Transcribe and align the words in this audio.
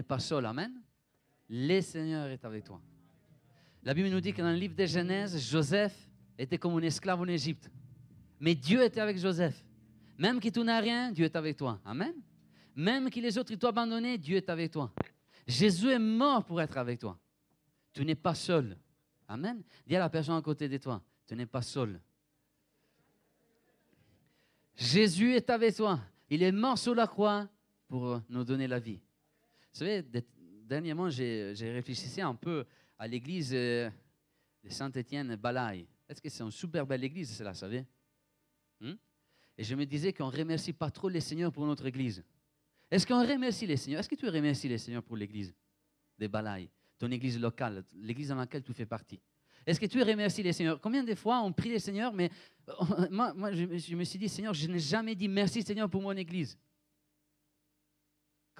n'est 0.00 0.06
pas 0.06 0.18
seul. 0.18 0.46
Amen. 0.46 0.72
Le 1.50 1.80
Seigneur 1.82 2.26
est 2.28 2.42
avec 2.42 2.64
toi. 2.64 2.80
La 3.82 3.92
Bible 3.92 4.08
nous 4.08 4.20
dit 4.20 4.32
que 4.32 4.40
dans 4.40 4.50
le 4.50 4.56
livre 4.56 4.74
de 4.74 4.86
Genèse, 4.86 5.38
Joseph 5.50 5.94
était 6.38 6.56
comme 6.56 6.74
un 6.76 6.82
esclave 6.82 7.20
en 7.20 7.26
Égypte. 7.26 7.70
Mais 8.40 8.54
Dieu 8.54 8.82
était 8.82 9.00
avec 9.00 9.18
Joseph. 9.18 9.62
Même 10.16 10.40
que 10.40 10.48
tu 10.48 10.60
n'as 10.60 10.80
rien, 10.80 11.12
Dieu 11.12 11.26
est 11.26 11.36
avec 11.36 11.56
toi. 11.58 11.78
Amen. 11.84 12.14
Même 12.74 13.10
que 13.10 13.20
les 13.20 13.36
autres 13.36 13.54
t'ont 13.56 13.68
abandonné, 13.68 14.16
Dieu 14.16 14.38
est 14.38 14.48
avec 14.48 14.70
toi. 14.70 14.90
Jésus 15.46 15.90
est 15.90 15.98
mort 15.98 16.44
pour 16.44 16.62
être 16.62 16.78
avec 16.78 16.98
toi. 16.98 17.18
Tu 17.92 18.02
n'es 18.04 18.14
pas 18.14 18.34
seul. 18.34 18.78
Amen. 19.28 19.62
Dis 19.86 19.96
à 19.96 19.98
la 19.98 20.08
personne 20.08 20.36
à 20.36 20.42
côté 20.42 20.66
de 20.66 20.78
toi, 20.78 21.02
tu 21.26 21.36
n'es 21.36 21.46
pas 21.46 21.62
seul. 21.62 22.00
Jésus 24.76 25.34
est 25.34 25.50
avec 25.50 25.76
toi. 25.76 26.00
Il 26.30 26.42
est 26.42 26.52
mort 26.52 26.78
sur 26.78 26.94
la 26.94 27.06
croix 27.06 27.46
pour 27.86 28.22
nous 28.30 28.44
donner 28.44 28.66
la 28.66 28.78
vie. 28.78 29.00
Vous 29.72 29.78
savez, 29.78 30.04
dernièrement, 30.64 31.08
j'ai 31.08 31.54
réfléchi 31.72 32.20
un 32.20 32.34
peu 32.34 32.64
à 32.98 33.06
l'église 33.06 33.50
euh, 33.54 33.88
de 34.62 34.68
Saint-Étienne 34.68 35.36
Balaï. 35.36 35.86
Est-ce 36.08 36.20
que 36.20 36.28
c'est 36.28 36.42
une 36.42 36.50
super 36.50 36.86
belle 36.86 37.04
église, 37.04 37.36
cela, 37.36 37.52
vous 37.52 37.58
savez? 37.58 37.86
Hmm? 38.80 38.94
Et 39.56 39.64
je 39.64 39.74
me 39.74 39.86
disais 39.86 40.12
qu'on 40.12 40.30
ne 40.30 40.36
remercie 40.36 40.72
pas 40.72 40.90
trop 40.90 41.08
les 41.08 41.20
seigneurs 41.20 41.52
pour 41.52 41.66
notre 41.66 41.86
église. 41.86 42.24
Est-ce 42.90 43.06
qu'on 43.06 43.26
remercie 43.26 43.66
les 43.66 43.76
seigneurs? 43.76 44.00
Est-ce 44.00 44.08
que 44.08 44.16
tu 44.16 44.28
remercies 44.28 44.68
les 44.68 44.78
seigneurs 44.78 45.02
pour 45.02 45.16
l'église 45.16 45.54
de 46.18 46.26
Balaï, 46.26 46.68
ton 46.98 47.10
église 47.10 47.38
locale, 47.38 47.84
l'église 47.94 48.28
dans 48.28 48.36
laquelle 48.36 48.62
tu 48.62 48.74
fais 48.74 48.86
partie? 48.86 49.20
Est-ce 49.64 49.78
que 49.78 49.86
tu 49.86 50.02
remercies 50.02 50.42
les 50.42 50.52
seigneurs? 50.52 50.80
Combien 50.80 51.04
de 51.04 51.14
fois 51.14 51.40
on 51.42 51.52
prie 51.52 51.68
les 51.68 51.78
seigneurs, 51.78 52.12
mais 52.12 52.30
moi, 53.10 53.32
moi 53.34 53.52
je, 53.52 53.94
me 53.94 54.04
suis 54.04 54.18
dit, 54.18 54.28
Seigneur, 54.28 54.54
je 54.54 54.66
n'ai 54.66 54.78
jamais 54.78 55.14
dit 55.14 55.28
merci 55.28 55.62
Seigneur 55.62 55.88
pour 55.88 56.02
mon 56.02 56.12
église. 56.12 56.58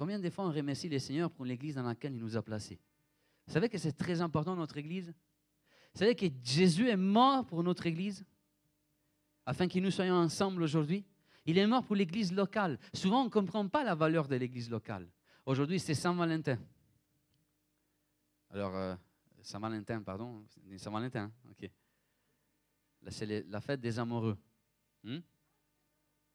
Combien 0.00 0.18
de 0.18 0.30
fois 0.30 0.46
on 0.46 0.50
remercie 0.50 0.88
les 0.88 0.98
seigneurs 0.98 1.30
pour 1.30 1.44
l'église 1.44 1.74
dans 1.74 1.82
laquelle 1.82 2.14
il 2.14 2.20
nous 2.20 2.34
a 2.34 2.40
placés? 2.40 2.80
Vous 3.46 3.52
savez 3.52 3.68
que 3.68 3.76
c'est 3.76 3.92
très 3.92 4.22
important 4.22 4.56
notre 4.56 4.78
église? 4.78 5.12
Vous 5.92 5.98
savez 5.98 6.14
que 6.14 6.24
Jésus 6.42 6.88
est 6.88 6.96
mort 6.96 7.44
pour 7.44 7.62
notre 7.62 7.84
église? 7.84 8.24
Afin 9.44 9.68
que 9.68 9.78
nous 9.78 9.90
soyons 9.90 10.14
ensemble 10.14 10.62
aujourd'hui? 10.62 11.04
Il 11.44 11.58
est 11.58 11.66
mort 11.66 11.84
pour 11.84 11.96
l'église 11.96 12.32
locale. 12.32 12.78
Souvent, 12.94 13.20
on 13.20 13.24
ne 13.24 13.28
comprend 13.28 13.68
pas 13.68 13.84
la 13.84 13.94
valeur 13.94 14.26
de 14.26 14.36
l'église 14.36 14.70
locale. 14.70 15.06
Aujourd'hui, 15.44 15.78
c'est 15.78 15.92
Saint-Valentin. 15.92 16.58
Alors, 18.48 18.74
euh, 18.74 18.96
Saint-Valentin, 19.42 20.00
pardon. 20.00 20.46
Saint-Valentin, 20.78 21.30
ok. 21.50 21.70
c'est 23.08 23.46
la 23.46 23.60
fête 23.60 23.82
des 23.82 23.98
amoureux. 23.98 24.38
Hmm? 25.04 25.18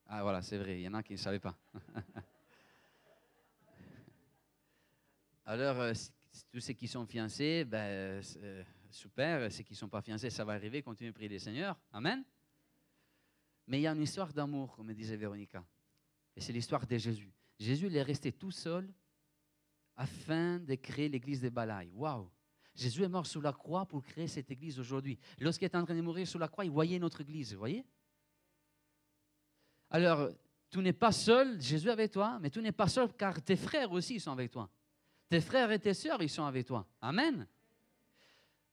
Ah 0.06 0.22
voilà, 0.22 0.40
c'est 0.40 0.56
vrai, 0.56 0.78
il 0.78 0.82
y 0.84 0.88
en 0.88 0.94
a 0.94 1.02
qui 1.02 1.14
ne 1.14 1.18
savaient 1.18 1.40
pas. 1.40 1.58
Alors, 5.48 5.80
euh, 5.80 5.92
tous 6.50 6.58
ceux 6.58 6.72
qui 6.72 6.88
sont 6.88 7.06
fiancés, 7.06 7.64
ben, 7.64 7.78
euh, 7.78 8.64
super. 8.90 9.50
Ceux 9.52 9.62
qui 9.62 9.74
ne 9.74 9.78
sont 9.78 9.88
pas 9.88 10.02
fiancés, 10.02 10.28
ça 10.28 10.44
va 10.44 10.54
arriver. 10.54 10.82
Continuez 10.82 11.10
de 11.10 11.14
prier 11.14 11.28
les 11.28 11.38
Seigneurs. 11.38 11.78
Amen. 11.92 12.24
Mais 13.68 13.78
il 13.78 13.82
y 13.82 13.86
a 13.86 13.92
une 13.92 14.02
histoire 14.02 14.32
d'amour, 14.32 14.74
comme 14.74 14.92
disait 14.92 15.16
Véronica. 15.16 15.64
Et 16.34 16.40
c'est 16.40 16.52
l'histoire 16.52 16.84
de 16.84 16.98
Jésus. 16.98 17.32
Jésus, 17.60 17.86
il 17.86 17.96
est 17.96 18.02
resté 18.02 18.32
tout 18.32 18.50
seul 18.50 18.92
afin 19.94 20.58
de 20.58 20.74
créer 20.74 21.08
l'église 21.08 21.40
de 21.40 21.48
Balaï. 21.48 21.92
Waouh! 21.94 22.28
Jésus 22.74 23.04
est 23.04 23.08
mort 23.08 23.26
sur 23.26 23.40
la 23.40 23.52
croix 23.52 23.86
pour 23.86 24.02
créer 24.02 24.26
cette 24.26 24.50
église 24.50 24.80
aujourd'hui. 24.80 25.16
Lorsqu'il 25.38 25.64
est 25.66 25.76
en 25.76 25.84
train 25.84 25.94
de 25.94 26.02
mourir 26.02 26.26
sur 26.26 26.40
la 26.40 26.48
croix, 26.48 26.64
il 26.64 26.70
voyait 26.72 26.98
notre 26.98 27.20
église, 27.20 27.52
vous 27.52 27.60
voyez? 27.60 27.86
Alors, 29.90 30.28
tu 30.68 30.80
n'es 30.80 30.92
pas 30.92 31.12
seul, 31.12 31.60
Jésus 31.62 31.88
est 31.88 31.92
avec 31.92 32.10
toi, 32.10 32.38
mais 32.40 32.50
tu 32.50 32.60
n'es 32.60 32.72
pas 32.72 32.88
seul 32.88 33.14
car 33.14 33.40
tes 33.40 33.56
frères 33.56 33.92
aussi 33.92 34.18
sont 34.18 34.32
avec 34.32 34.50
toi. 34.50 34.68
Tes 35.28 35.40
frères 35.40 35.70
et 35.72 35.78
tes 35.78 35.94
sœurs, 35.94 36.22
ils 36.22 36.28
sont 36.28 36.44
avec 36.44 36.66
toi. 36.66 36.86
Amen. 37.00 37.46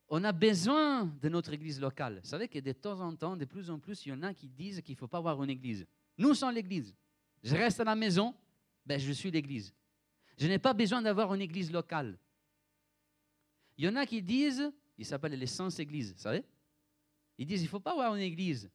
On 0.09 0.23
a 0.23 0.31
besoin 0.31 1.05
de 1.05 1.29
notre 1.29 1.53
église 1.53 1.81
locale. 1.81 2.19
Vous 2.21 2.29
savez 2.29 2.47
que 2.47 2.59
de 2.59 2.71
temps 2.71 2.99
en 2.99 3.15
temps, 3.15 3.35
de 3.35 3.45
plus 3.45 3.69
en 3.69 3.79
plus, 3.79 4.05
il 4.05 4.09
y 4.09 4.11
en 4.11 4.21
a 4.21 4.33
qui 4.33 4.47
disent 4.47 4.81
qu'il 4.81 4.93
ne 4.93 4.99
faut 4.99 5.07
pas 5.07 5.17
avoir 5.17 5.41
une 5.43 5.49
église. 5.49 5.87
Nous 6.17 6.33
sommes 6.35 6.53
l'église. 6.53 6.95
Je 7.41 7.55
reste 7.55 7.79
à 7.79 7.83
la 7.83 7.95
maison, 7.95 8.35
ben, 8.85 8.99
je 8.99 9.11
suis 9.11 9.31
l'église. 9.31 9.73
Je 10.37 10.47
n'ai 10.47 10.59
pas 10.59 10.73
besoin 10.73 11.01
d'avoir 11.01 11.33
une 11.33 11.41
église 11.41 11.71
locale. 11.71 12.17
Il 13.77 13.85
y 13.85 13.87
en 13.87 13.95
a 13.95 14.05
qui 14.05 14.21
disent, 14.21 14.71
ils 14.97 15.05
s'appellent 15.05 15.37
les 15.37 15.47
sans 15.47 15.77
églises, 15.79 16.13
vous 16.13 16.21
savez 16.21 16.43
Ils 17.37 17.47
disent, 17.47 17.61
il 17.61 17.65
ne 17.65 17.69
faut 17.69 17.79
pas 17.79 17.91
avoir 17.91 18.13
une 18.15 18.21
église. 18.21 18.69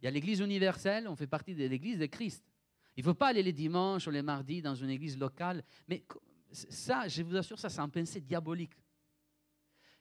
Il 0.00 0.04
y 0.04 0.08
a 0.08 0.10
l'église 0.10 0.40
universelle, 0.40 1.08
on 1.08 1.16
fait 1.16 1.26
partie 1.26 1.54
de 1.54 1.64
l'église 1.64 1.98
de 1.98 2.06
Christ. 2.06 2.44
Il 2.96 3.00
ne 3.00 3.04
faut 3.04 3.14
pas 3.14 3.28
aller 3.28 3.42
les 3.42 3.52
dimanches 3.52 4.06
ou 4.06 4.10
les 4.10 4.20
mardis 4.20 4.60
dans 4.60 4.74
une 4.74 4.90
église 4.90 5.16
locale. 5.16 5.64
Mais 5.88 6.04
ça, 6.52 7.08
je 7.08 7.22
vous 7.22 7.36
assure, 7.36 7.58
ça, 7.58 7.68
c'est 7.68 7.80
un 7.80 7.88
pensée 7.88 8.20
diabolique. 8.20 8.74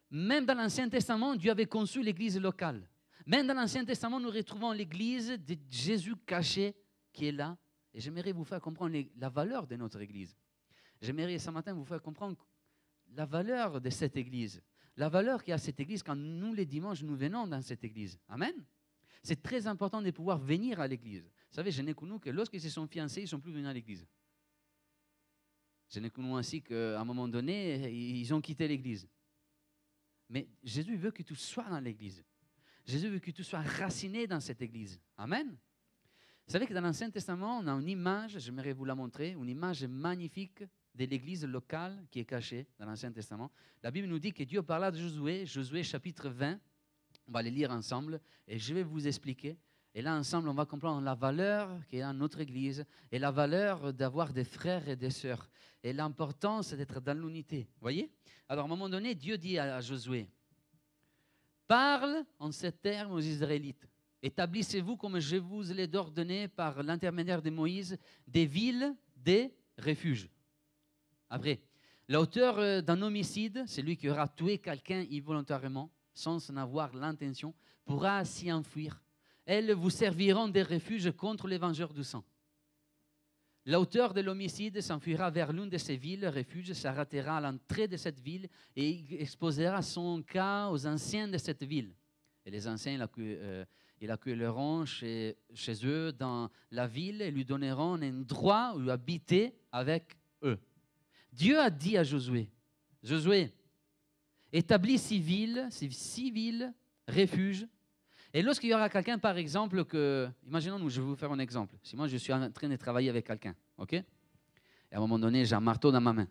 Même 0.10 0.46
dans 0.46 0.56
l'Ancien 0.56 0.90
Testament, 0.90 1.36
Dieu 1.36 1.52
avait 1.52 1.66
conçu 1.66 2.04
l'église 2.04 2.38
locale. 2.40 2.88
Même 3.26 3.48
dans 3.48 3.54
l'Ancien 3.54 3.86
Testament, 3.86 4.20
nous 4.20 4.30
retrouvons 4.30 4.72
l'église 4.72 5.30
de 5.30 5.58
Jésus 5.70 6.16
caché 6.26 6.76
qui 7.14 7.28
est 7.28 7.32
là. 7.32 7.58
Et 7.94 8.00
j'aimerais 8.00 8.32
vous 8.32 8.44
faire 8.44 8.60
comprendre 8.60 8.98
la 9.16 9.30
valeur 9.30 9.68
de 9.68 9.76
notre 9.76 10.02
église. 10.02 10.36
J'aimerais 11.02 11.40
ce 11.40 11.50
matin 11.50 11.74
vous 11.74 11.86
faire 11.86 12.02
comprendre 12.02 12.46
la 13.14 13.26
valeur 13.26 13.82
de 13.82 13.90
cette 13.90 14.16
église, 14.18 14.62
la 14.96 15.10
valeur 15.10 15.44
qu'il 15.44 15.52
y 15.52 15.54
a 15.54 15.58
cette 15.58 15.80
église 15.80 16.04
quand 16.04 16.16
nous, 16.16 16.54
les 16.54 16.66
dimanches, 16.66 17.04
nous 17.04 17.16
venons 17.16 17.48
dans 17.48 17.62
cette 17.62 17.84
église. 17.84 18.20
Amen. 18.28 18.54
C'est 19.24 19.42
très 19.42 19.68
important 19.68 20.02
de 20.02 20.12
pouvoir 20.12 20.38
venir 20.38 20.80
à 20.80 20.88
l'église. 20.88 21.24
Vous 21.24 21.56
savez, 21.56 21.72
je 21.72 21.82
n'ai 21.82 21.94
connu 21.94 22.20
que 22.20 22.30
lorsqu'ils 22.30 22.62
se 22.62 22.70
sont 22.70 22.88
fiancés, 22.88 23.22
ils 23.22 23.26
ne 23.26 23.30
sont 23.30 23.40
plus 23.40 23.52
venus 23.52 23.68
à 23.68 23.74
l'église. 23.74 24.08
Je 25.92 26.00
n'ai 26.00 26.10
connu 26.10 26.34
ainsi 26.36 26.62
qu'à 26.62 27.00
un 27.00 27.04
moment 27.04 27.28
donné, 27.28 27.92
ils 27.92 28.34
ont 28.34 28.40
quitté 28.40 28.68
l'église. 28.68 29.08
Mais 30.30 30.48
Jésus 30.64 30.96
veut 30.96 31.12
que 31.12 31.22
tu 31.22 31.36
sois 31.36 31.70
dans 31.70 31.82
l'église. 31.82 32.24
Jésus 32.86 33.10
veut 33.10 33.20
que 33.20 33.32
tu 33.32 33.44
sois 33.44 33.60
raciné 33.60 34.26
dans 34.26 34.40
cette 34.40 34.62
église. 34.62 35.00
Amen. 35.18 35.58
Vous 36.48 36.54
savez 36.54 36.66
que 36.66 36.74
dans 36.74 36.82
l'Ancien 36.82 37.10
Testament, 37.10 37.60
on 37.60 37.68
a 37.68 37.72
une 37.74 37.90
image, 37.90 38.40
j'aimerais 38.40 38.72
vous 38.72 38.86
la 38.86 38.96
montrer, 38.96 39.32
une 39.32 39.50
image 39.50 39.84
magnifique 39.84 40.64
de 40.96 41.06
l'église 41.06 41.46
locale 41.46 42.06
qui 42.10 42.20
est 42.20 42.26
cachée 42.26 42.68
dans 42.80 42.86
l'Ancien 42.86 43.12
Testament. 43.12 43.52
La 43.84 43.92
Bible 43.92 44.08
nous 44.08 44.20
dit 44.20 44.32
que 44.32 44.44
Dieu 44.44 44.64
parla 44.64 44.92
de 44.92 44.98
Josué, 44.98 45.46
Josué 45.46 45.84
chapitre 45.84 46.30
20. 46.30 46.58
On 47.28 47.32
va 47.32 47.42
les 47.42 47.52
lire 47.52 47.72
ensemble 47.72 48.22
et 48.48 48.58
je 48.58 48.74
vais 48.74 48.84
vous 48.84 49.08
expliquer. 49.08 49.58
Et 49.94 50.02
là, 50.02 50.16
ensemble, 50.16 50.48
on 50.48 50.54
va 50.54 50.66
comprendre 50.66 51.02
la 51.02 51.16
valeur 51.16 51.70
qu'il 51.90 52.06
notre 52.14 52.40
Église 52.40 52.86
et 53.12 53.20
la 53.20 53.32
valeur 53.32 53.94
d'avoir 53.94 54.32
des 54.32 54.46
frères 54.46 54.88
et 54.88 54.96
des 54.96 55.10
sœurs 55.10 55.50
et 55.84 55.92
l'importance 55.92 56.74
d'être 56.74 57.02
dans 57.02 57.18
l'unité. 57.18 57.68
Voyez? 57.82 58.10
Alors, 58.48 58.64
à 58.64 58.68
un 58.68 58.70
moment 58.70 58.88
donné, 58.88 59.16
Dieu 59.16 59.38
dit 59.38 59.58
à 59.58 59.82
Josué, 59.82 60.30
parle 61.68 62.24
en 62.40 62.52
ces 62.52 62.72
termes 62.72 63.14
aux 63.14 63.20
Israélites. 63.20 63.88
Établissez-vous, 64.22 64.98
comme 64.98 65.20
je 65.20 65.38
vous 65.38 65.64
l'ai 65.64 65.94
ordonné 65.96 66.48
par 66.48 66.84
l'intermédiaire 66.84 67.42
de 67.42 67.50
Moïse, 67.50 67.98
des 68.28 68.46
villes, 68.46 68.96
des 69.16 69.54
refuges. 69.78 70.30
Après, 71.30 71.62
l'auteur 72.08 72.60
euh, 72.60 72.82
d'un 72.82 73.02
homicide, 73.02 73.64
celui 73.68 73.98
qui 73.98 74.10
aura 74.10 74.28
tué 74.28 74.60
quelqu'un 74.60 75.06
involontairement, 75.12 75.90
sans 76.14 76.50
en 76.50 76.58
avoir 76.58 76.94
l'intention, 76.96 77.54
pourra 77.84 78.24
s'y 78.26 78.52
enfuir. 78.52 79.02
Elles 79.52 79.74
vous 79.74 79.90
serviront 79.90 80.48
de 80.48 80.62
refuge 80.62 81.12
contre 81.12 81.46
les 81.46 81.58
vengeurs 81.58 81.94
du 81.94 82.06
sang. 82.06 82.24
L'auteur 83.66 84.14
de 84.14 84.22
l'homicide 84.22 84.80
s'enfuira 84.80 85.30
vers 85.30 85.52
l'une 85.52 85.68
de 85.68 85.78
ces 85.78 85.98
villes, 85.98 86.26
refuge, 86.26 86.72
s'arrêtera 86.72 87.36
à 87.36 87.42
l'entrée 87.42 87.90
de 87.90 87.98
cette 87.98 88.22
ville 88.22 88.48
et 88.78 89.22
exposera 89.22 89.82
son 89.82 90.24
cas 90.24 90.70
aux 90.70 90.88
anciens 90.88 91.28
de 91.28 91.38
cette 91.38 91.64
ville. 91.64 91.94
Et 92.46 92.50
les 92.50 92.66
anciens 92.66 92.98
l'accueilleront 92.98 94.86
euh, 95.04 95.34
chez, 95.54 95.86
eux 95.86 96.14
dans 96.14 96.50
la 96.72 96.88
ville 96.88 97.22
et 97.22 97.30
lui 97.30 97.44
donneront 97.44 98.02
un 98.02 98.22
droit 98.22 98.74
où 98.78 98.90
habiter 98.90 99.54
avec 99.70 100.18
eux. 100.44 100.60
Dieu 101.34 101.60
a 101.60 101.70
dit 101.70 101.98
à 101.98 102.06
Josué, 102.06 102.50
Josué, 103.04 103.52
établis 104.54 104.98
six 104.98 105.20
villes, 105.20 105.68
six 105.70 106.32
villes, 106.32 106.74
refuges. 107.06 107.68
Et 108.34 108.42
lorsqu'il 108.42 108.70
y 108.70 108.74
aura 108.74 108.90
quelqu'un, 108.90 109.18
par 109.20 109.38
exemple, 109.38 109.84
que, 109.84 110.30
imaginons-nous, 110.48 110.90
je 110.90 111.02
vais 111.02 111.08
vous 111.08 111.16
faire 111.16 111.32
un 111.32 111.40
exemple. 111.40 111.76
Si 111.84 111.96
moi 111.96 112.08
je 112.08 112.18
suis 112.18 112.32
en 112.32 112.50
train 112.52 112.70
de 112.70 112.76
travailler 112.78 113.10
avec 113.10 113.28
quelqu'un, 113.28 113.56
ok? 113.78 113.94
Et 113.94 114.06
à 114.92 114.98
un 114.98 115.00
moment 115.00 115.20
donné, 115.20 115.46
j'ai 115.46 115.56
un 115.56 115.60
marteau 115.60 115.92
dans 115.92 116.02
ma 116.02 116.14
main. 116.14 116.28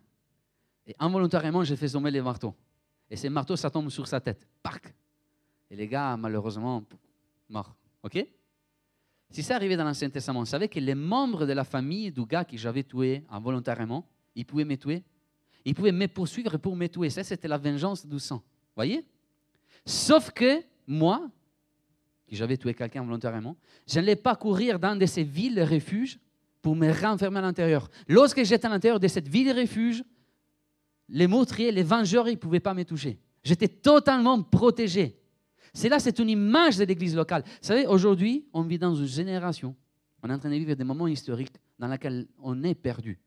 Et 0.85 0.95
involontairement, 0.99 1.63
j'ai 1.63 1.75
fait 1.75 1.89
tomber 1.89 2.11
les 2.11 2.21
marteaux. 2.21 2.55
Et 3.09 3.15
ces 3.15 3.29
marteaux, 3.29 3.55
ça 3.55 3.69
tombe 3.69 3.89
sur 3.89 4.07
sa 4.07 4.19
tête. 4.19 4.47
Parc 4.63 4.93
Et 5.69 5.75
les 5.75 5.87
gars, 5.87 6.17
malheureusement, 6.17 6.83
morts. 7.49 7.75
Ok? 8.01 8.25
Si 9.29 9.43
ça 9.43 9.55
arrivait 9.55 9.77
dans 9.77 9.83
l'Ancien 9.83 10.09
Testament, 10.09 10.39
vous 10.39 10.45
savez 10.45 10.67
que 10.67 10.79
les 10.79 10.95
membres 10.95 11.45
de 11.45 11.53
la 11.53 11.63
famille 11.63 12.11
du 12.11 12.25
gars 12.25 12.43
que 12.43 12.57
j'avais 12.57 12.83
tué 12.83 13.23
involontairement, 13.29 14.07
il 14.35 14.45
pouvait 14.45 14.65
me 14.65 14.75
tuer. 14.75 15.03
Il 15.63 15.75
pouvait 15.75 15.91
me 15.91 16.07
poursuivre 16.07 16.57
pour 16.57 16.75
me 16.75 16.87
tuer. 16.87 17.09
Ça, 17.09 17.23
c'était 17.23 17.47
la 17.47 17.57
vengeance 17.57 18.05
du 18.05 18.19
sang. 18.19 18.41
Voyez? 18.75 19.05
Sauf 19.85 20.31
que 20.31 20.63
moi, 20.87 21.29
qui 22.31 22.37
j'avais 22.37 22.55
tué 22.55 22.73
quelqu'un 22.73 23.03
volontairement, 23.03 23.57
je 23.85 23.95
n'allais 23.95 24.15
pas 24.15 24.37
courir 24.37 24.79
dans 24.79 24.97
de 24.97 25.05
ces 25.05 25.21
villes 25.21 25.61
refuges 25.63 26.17
pour 26.61 26.77
me 26.77 26.89
renfermer 26.89 27.39
à 27.39 27.41
l'intérieur. 27.41 27.89
Lorsque 28.07 28.41
j'étais 28.45 28.65
à 28.67 28.69
l'intérieur 28.69 29.01
de 29.01 29.07
cette 29.09 29.27
ville 29.27 29.51
refuge, 29.51 30.01
les 31.09 31.27
meurtriers, 31.27 31.73
les 31.73 31.83
vengeurs, 31.83 32.29
ils 32.29 32.35
ne 32.35 32.37
pouvaient 32.37 32.61
pas 32.61 32.73
me 32.73 32.85
toucher. 32.85 33.19
J'étais 33.43 33.67
totalement 33.67 34.41
protégé. 34.41 35.19
C'est 35.73 35.89
là, 35.89 35.99
c'est 35.99 36.19
une 36.19 36.29
image 36.29 36.77
de 36.77 36.85
l'église 36.85 37.17
locale. 37.17 37.43
Vous 37.43 37.67
savez, 37.67 37.85
aujourd'hui, 37.85 38.45
on 38.53 38.61
vit 38.61 38.79
dans 38.79 38.95
une 38.95 39.07
génération, 39.07 39.75
on 40.23 40.29
est 40.29 40.33
en 40.33 40.39
train 40.39 40.51
de 40.51 40.55
vivre 40.55 40.73
des 40.73 40.85
moments 40.85 41.07
historiques 41.07 41.57
dans 41.77 41.89
lesquels 41.89 42.27
on 42.41 42.63
est 42.63 42.75
perdu. 42.75 43.19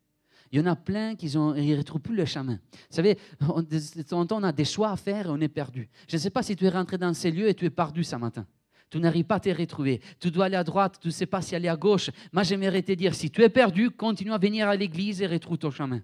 Il 0.51 0.59
y 0.59 0.63
en 0.63 0.67
a 0.67 0.77
plein 0.77 1.15
qui 1.15 1.27
ne 1.27 1.77
retrouvent 1.77 2.01
plus 2.01 2.17
le 2.17 2.25
chemin. 2.25 2.55
Vous 2.55 2.97
savez, 2.97 3.19
de 3.39 4.03
temps 4.03 4.21
en 4.21 4.27
temps, 4.27 4.39
on 4.41 4.45
a 4.45 4.53
des 4.53 4.65
choix 4.65 4.93
à 4.93 4.97
faire 4.97 5.27
et 5.27 5.29
on 5.29 5.41
est 5.43 5.49
perdu. 5.49 5.91
Je 6.09 6.17
ne 6.17 6.21
sais 6.21 6.31
pas 6.31 6.43
si 6.43 6.57
tu 6.57 6.65
es 6.65 6.71
rentré 6.71 6.97
dans 6.97 7.13
ces 7.13 7.31
lieux 7.31 7.51
et 7.51 7.55
tu 7.55 7.67
es 7.67 7.71
perdu 7.71 8.03
ce 8.03 8.17
matin. 8.17 8.47
Tu 8.91 8.99
n'arrives 8.99 9.25
pas 9.25 9.37
à 9.37 9.41
te 9.41 9.49
retrouver. 9.49 10.01
Tu 10.21 10.31
dois 10.31 10.47
aller 10.47 10.57
à 10.57 10.65
droite, 10.65 10.99
tu 11.01 11.09
ne 11.09 11.13
sais 11.13 11.27
pas 11.27 11.43
si 11.43 11.55
aller 11.55 11.69
à 11.69 11.77
gauche. 11.77 12.11
Moi, 12.33 12.43
j'aimerais 12.43 12.83
te 12.83 12.93
dire, 12.93 13.15
si 13.15 13.31
tu 13.31 13.43
es 13.43 13.49
perdu, 13.49 13.91
continue 13.91 14.33
à 14.33 14.39
venir 14.39 14.69
à 14.69 14.77
l'église 14.77 15.21
et 15.21 15.27
retrouve 15.27 15.59
ton 15.59 15.71
chemin. 15.71 16.01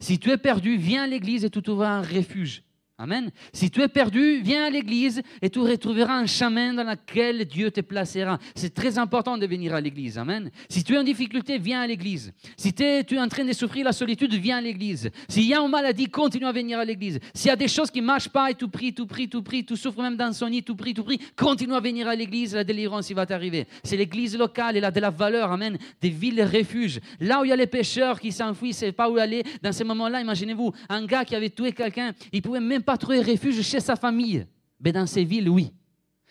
Si 0.00 0.18
tu 0.18 0.30
es 0.30 0.38
perdu, 0.38 0.76
viens 0.76 1.04
à 1.04 1.06
l'église 1.06 1.44
et 1.44 1.50
tu 1.50 1.62
trouveras 1.62 1.90
un 1.90 2.02
refuge. 2.02 2.62
Amen. 2.98 3.30
Si 3.52 3.70
tu 3.70 3.82
es 3.82 3.88
perdu, 3.88 4.40
viens 4.40 4.64
à 4.64 4.70
l'église 4.70 5.20
et 5.42 5.50
tu 5.50 5.58
retrouveras 5.58 6.14
un 6.14 6.24
chemin 6.24 6.72
dans 6.72 6.82
lequel 6.82 7.44
Dieu 7.44 7.70
te 7.70 7.82
placera. 7.82 8.38
C'est 8.54 8.72
très 8.72 8.96
important 8.96 9.36
de 9.36 9.46
venir 9.46 9.74
à 9.74 9.82
l'église. 9.82 10.16
Amen. 10.16 10.50
Si 10.70 10.82
tu 10.82 10.94
es 10.94 10.98
en 10.98 11.02
difficulté, 11.02 11.58
viens 11.58 11.82
à 11.82 11.86
l'église. 11.86 12.32
Si 12.56 12.72
tu 12.72 12.82
es, 12.82 13.04
en 13.18 13.28
train 13.28 13.44
de 13.44 13.52
souffrir 13.52 13.84
la 13.84 13.92
solitude, 13.92 14.32
viens 14.32 14.56
à 14.56 14.60
l'église. 14.62 15.10
S'il 15.28 15.44
y 15.44 15.52
a 15.52 15.60
une 15.60 15.70
maladie, 15.70 16.06
continue 16.06 16.46
à 16.46 16.52
venir 16.52 16.78
à 16.78 16.86
l'église. 16.86 17.20
S'il 17.34 17.48
y 17.48 17.52
a 17.52 17.56
des 17.56 17.68
choses 17.68 17.90
qui 17.90 18.00
ne 18.00 18.06
marchent 18.06 18.30
pas 18.30 18.50
et 18.50 18.54
tu 18.54 18.66
pries, 18.66 18.94
tu 18.94 19.04
pries, 19.04 19.28
tu 19.28 19.42
pries, 19.42 19.62
tu 19.62 19.76
souffres 19.76 20.00
même 20.00 20.16
d'insomnie, 20.16 20.62
tu 20.62 20.74
pries, 20.74 20.94
tu 20.94 21.02
pries, 21.02 21.20
continue 21.36 21.74
à 21.74 21.80
venir 21.80 22.08
à 22.08 22.14
l'église, 22.14 22.54
la 22.54 22.64
délivrance 22.64 23.12
va 23.12 23.26
t'arriver. 23.26 23.66
C'est 23.84 23.98
l'église 23.98 24.38
locale, 24.38 24.74
elle 24.74 24.84
a 24.86 24.90
de 24.90 25.00
la 25.00 25.10
valeur. 25.10 25.52
Amen. 25.52 25.76
Des 26.00 26.08
villes 26.08 26.42
refuges. 26.42 27.00
Là 27.20 27.42
où 27.42 27.44
il 27.44 27.48
y 27.48 27.52
a 27.52 27.56
les 27.56 27.66
pêcheurs 27.66 28.18
qui 28.18 28.32
s'enfuient, 28.32 28.74
ne 28.84 28.90
pas 28.92 29.10
où 29.10 29.18
aller. 29.18 29.42
Dans 29.62 29.72
ces 29.72 29.84
moments-là, 29.84 30.22
imaginez-vous, 30.22 30.72
un 30.88 31.04
gars 31.04 31.26
qui 31.26 31.36
avait 31.36 31.50
tué 31.50 31.72
quelqu'un, 31.72 32.12
il 32.32 32.40
pouvait 32.40 32.58
même 32.58 32.84
pas 32.86 32.96
trouver 32.96 33.20
refuge 33.20 33.60
chez 33.60 33.80
sa 33.80 33.96
famille. 33.96 34.46
Mais 34.80 34.92
dans 34.92 35.06
ces 35.06 35.24
villes, 35.24 35.50
oui. 35.50 35.72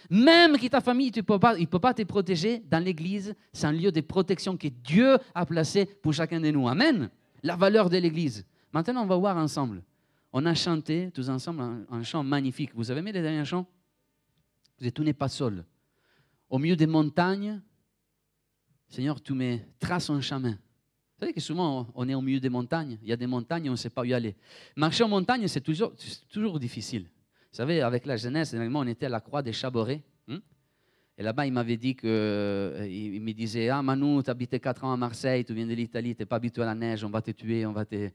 Même 0.09 0.57
que 0.57 0.67
ta 0.67 0.81
famille, 0.81 1.11
il 1.13 1.17
ne 1.17 1.65
peut 1.65 1.79
pas 1.79 1.93
te 1.93 2.03
protéger 2.03 2.59
dans 2.59 2.83
l'église. 2.83 3.35
C'est 3.53 3.67
un 3.67 3.71
lieu 3.71 3.91
de 3.91 4.01
protection 4.01 4.57
que 4.57 4.67
Dieu 4.67 5.17
a 5.33 5.45
placé 5.45 5.85
pour 5.85 6.13
chacun 6.13 6.39
de 6.39 6.49
nous. 6.51 6.67
Amen. 6.67 7.09
La 7.43 7.55
valeur 7.55 7.89
de 7.89 7.97
l'église. 7.97 8.45
Maintenant, 8.71 9.03
on 9.03 9.07
va 9.07 9.17
voir 9.17 9.37
ensemble. 9.37 9.83
On 10.33 10.45
a 10.45 10.53
chanté 10.53 11.11
tous 11.13 11.29
ensemble 11.29 11.85
un, 11.89 12.03
chant 12.03 12.23
magnifique. 12.23 12.71
Vous 12.75 12.91
avez 12.91 12.99
aimé 12.99 13.11
les 13.11 13.21
derniers 13.21 13.45
chants? 13.45 13.65
Vous 14.79 14.89
tout 14.91 15.03
n'est 15.03 15.13
pas 15.13 15.29
seul. 15.29 15.63
Au 16.49 16.59
milieu 16.59 16.75
des 16.75 16.87
montagnes, 16.87 17.61
Seigneur, 18.89 19.21
tu 19.21 19.33
me 19.33 19.57
traces 19.79 20.09
un 20.09 20.21
chemin. 20.21 20.57
Vous 21.15 21.21
savez 21.21 21.33
que 21.33 21.39
souvent, 21.39 21.87
on 21.95 22.09
est 22.09 22.13
au 22.13 22.21
milieu 22.21 22.41
des 22.41 22.49
montagnes. 22.49 22.97
Il 23.01 23.07
y 23.07 23.13
a 23.13 23.15
des 23.15 23.27
montagnes 23.27 23.69
on 23.69 23.73
ne 23.73 23.77
sait 23.77 23.89
pas 23.89 24.01
où 24.01 24.13
aller. 24.13 24.35
Marcher 24.75 25.05
en 25.05 25.07
montagne, 25.07 25.47
c'est 25.47 25.61
toujours, 25.61 26.59
difficile. 26.59 27.03
Vous 27.03 27.57
savez, 27.57 27.81
avec 27.81 28.05
la 28.05 28.17
jeunesse, 28.17 28.53
on 28.53 28.87
était 28.87 29.05
à 29.05 29.09
la 29.09 29.21
croix 29.21 29.41
des 29.41 29.53
Chaborets. 29.53 30.03
Hein. 30.27 30.39
et 31.17 31.23
là-bas, 31.23 31.45
il 31.45 31.53
m'avait 31.53 31.77
dit 31.77 31.95
que, 31.95 32.05
euh, 32.05 33.19
me 33.21 33.31
disait, 33.31 33.69
ah 33.69 33.81
Manu, 33.81 34.21
tu 34.23 34.29
habitais 34.29 34.59
4 34.59 34.83
ans 34.83 34.91
à 34.91 34.97
Marseille, 34.97 35.45
tu 35.45 35.53
viens 35.53 35.65
de 35.65 35.73
l'Italie, 35.73 36.13
tu 36.13 36.21
n'es 36.21 36.25
pas 36.25 36.35
habitué 36.35 36.63
à 36.63 36.65
la 36.65 36.75
neige, 36.75 37.05
on 37.05 37.09
va 37.09 37.21
te 37.21 37.31
tuer, 37.31 37.65
on 37.65 37.71
va 37.71 37.85
te... 37.85 38.09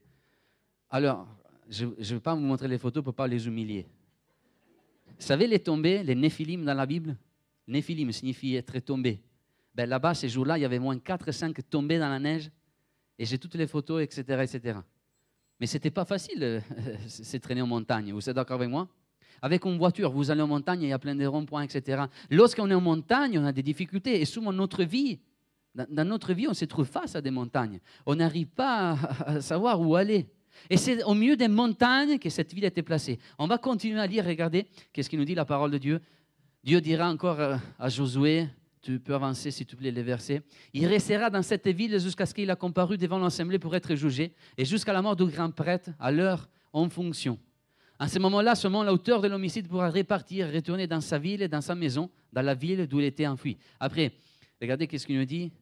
Alors, 0.91 1.27
je 1.71 1.87
ne 1.87 2.03
vais 2.03 2.21
pas 2.21 2.35
vous 2.35 2.43
montrer 2.43 2.69
les 2.69 2.77
photos 2.77 3.03
pour 3.03 3.15
ne 3.15 3.17
pas 3.17 3.27
les 3.27 3.47
humilier. 3.47 3.87
Vous 5.07 5.27
savez 5.27 5.47
les 5.47 5.61
tombées, 5.61 6.03
les 6.03 6.15
néphilim 6.15 6.67
dans 6.67 6.75
la 6.75 6.85
Bible? 6.85 7.17
Néphilim 7.67 8.13
signifie 8.13 8.57
être 8.57 8.79
tombé. 8.81 9.23
Ben, 9.75 9.89
là-bas, 9.89 10.13
ces 10.13 10.29
jours-là, 10.29 10.59
il 10.59 10.63
y 10.63 10.65
avait 10.67 10.79
moins 10.79 10.97
4-5 10.97 11.63
tombés 11.63 11.99
dans 11.99 12.11
la 12.11 12.19
neige 12.19 12.51
et 13.21 13.27
j'ai 13.27 13.37
toutes 13.37 13.55
les 13.55 13.67
photos, 13.67 14.03
etc. 14.03 14.23
etc. 14.43 14.79
Mais 15.61 15.67
ce 15.67 15.77
n'était 15.77 15.91
pas 15.91 16.07
facile, 16.07 16.43
euh, 16.43 16.61
c'est 17.07 17.39
traîner 17.39 17.61
en 17.61 17.67
montagne. 17.67 18.13
Vous 18.13 18.31
êtes 18.31 18.35
d'accord 18.35 18.57
avec 18.57 18.71
moi? 18.71 18.89
Avec 19.43 19.67
une 19.67 19.77
voiture, 19.77 20.11
vous 20.11 20.31
allez 20.31 20.41
en 20.41 20.47
montagne, 20.47 20.83
il 20.83 20.89
y 20.89 20.93
a 20.93 20.99
plein 20.99 21.15
de 21.15 21.27
ronds-points, 21.27 21.63
etc. 21.63 22.05
Lorsqu'on 22.31 22.71
est 22.71 22.75
en 22.75 22.81
montagne, 22.81 23.39
on 23.39 23.45
a 23.45 23.53
des 23.53 23.63
difficultés. 23.63 24.23
Et 24.23 24.25
souvent, 24.25 24.55
notre 24.55 24.85
vie, 24.85 25.21
dans 25.75 26.09
notre 26.09 26.33
vie, 26.33 26.49
on 26.49 26.55
se 26.55 26.65
trouve 26.65 26.87
face 26.87 27.15
à 27.15 27.21
des 27.21 27.31
montagnes. 27.31 27.79
On 28.07 28.15
n'arrive 28.15 28.49
pas 28.49 28.97
à 29.27 29.41
savoir 29.43 29.81
où 29.83 29.97
aller. 29.97 30.27
Et 30.71 30.79
c'est 30.79 31.03
au 31.05 31.15
milieu 31.15 31.37
des 31.37 31.49
montagnes 31.49 32.19
que 32.19 32.31
cette 32.31 32.55
ville 32.55 32.65
a 32.65 32.69
été 32.69 32.83
placée. 32.83 33.19
On 33.39 33.47
va 33.47 33.59
continuer 33.59 34.01
à 34.01 34.07
lire, 34.07 34.25
regardez, 34.25 34.67
qu'est-ce 34.93 35.11
qu'il 35.11 35.19
nous 35.19 35.27
dit 35.27 35.35
la 35.35 35.45
parole 35.45 35.71
de 35.71 35.79
Dieu? 35.79 36.01
Dieu 36.65 36.81
dira 36.81 37.11
encore 37.11 37.41
euh, 37.41 37.57
à 37.79 37.89
Josué, 37.91 38.49
tu 38.83 38.99
peux 38.99 39.15
avancer, 39.15 39.51
s'il 39.51 39.67
te 39.67 39.77
plaît, 39.77 39.91
les 39.91 40.03
versets. 40.03 40.43
Il 40.73 40.87
restera 40.87 41.29
dans 41.31 41.43
cette 41.43 41.69
ville 41.69 41.99
jusqu'à 41.99 42.27
ce 42.27 42.35
qu'il 42.35 42.51
a 42.51 42.57
comparu 42.57 42.97
devant 42.97 43.19
l'Assemblée 43.19 43.59
pour 43.59 43.75
être 43.75 43.95
jugé, 43.95 44.33
et 44.57 44.65
jusqu'à 44.65 44.93
la 44.93 45.03
mort 45.03 45.17
du 45.17 45.27
grand 45.27 45.51
prêtre, 45.51 45.91
à 45.99 46.11
l'heure 46.11 46.49
en 46.73 46.89
fonction. 46.89 47.39
À 47.99 48.09
ce 48.09 48.19
moment-là, 48.19 48.55
seulement 48.55 48.83
l'auteur 48.83 49.21
de 49.21 49.29
l'homicide 49.29 49.69
pourra 49.69 49.91
repartir, 49.91 50.51
retourner 50.51 50.87
dans 50.87 51.03
sa 51.03 51.19
ville 51.19 51.43
et 51.43 51.49
dans 51.49 51.61
sa 51.61 51.75
maison, 51.75 52.09
dans 52.33 52.41
la 52.41 52.55
ville 52.55 52.87
d'où 52.87 53.01
il 53.01 53.05
était 53.05 53.27
enfui. 53.27 53.59
Après, 53.79 54.13
regardez 54.61 54.89
ce 54.97 55.07
qu'il 55.07 55.19
nous 55.19 55.27
dit. 55.27 55.53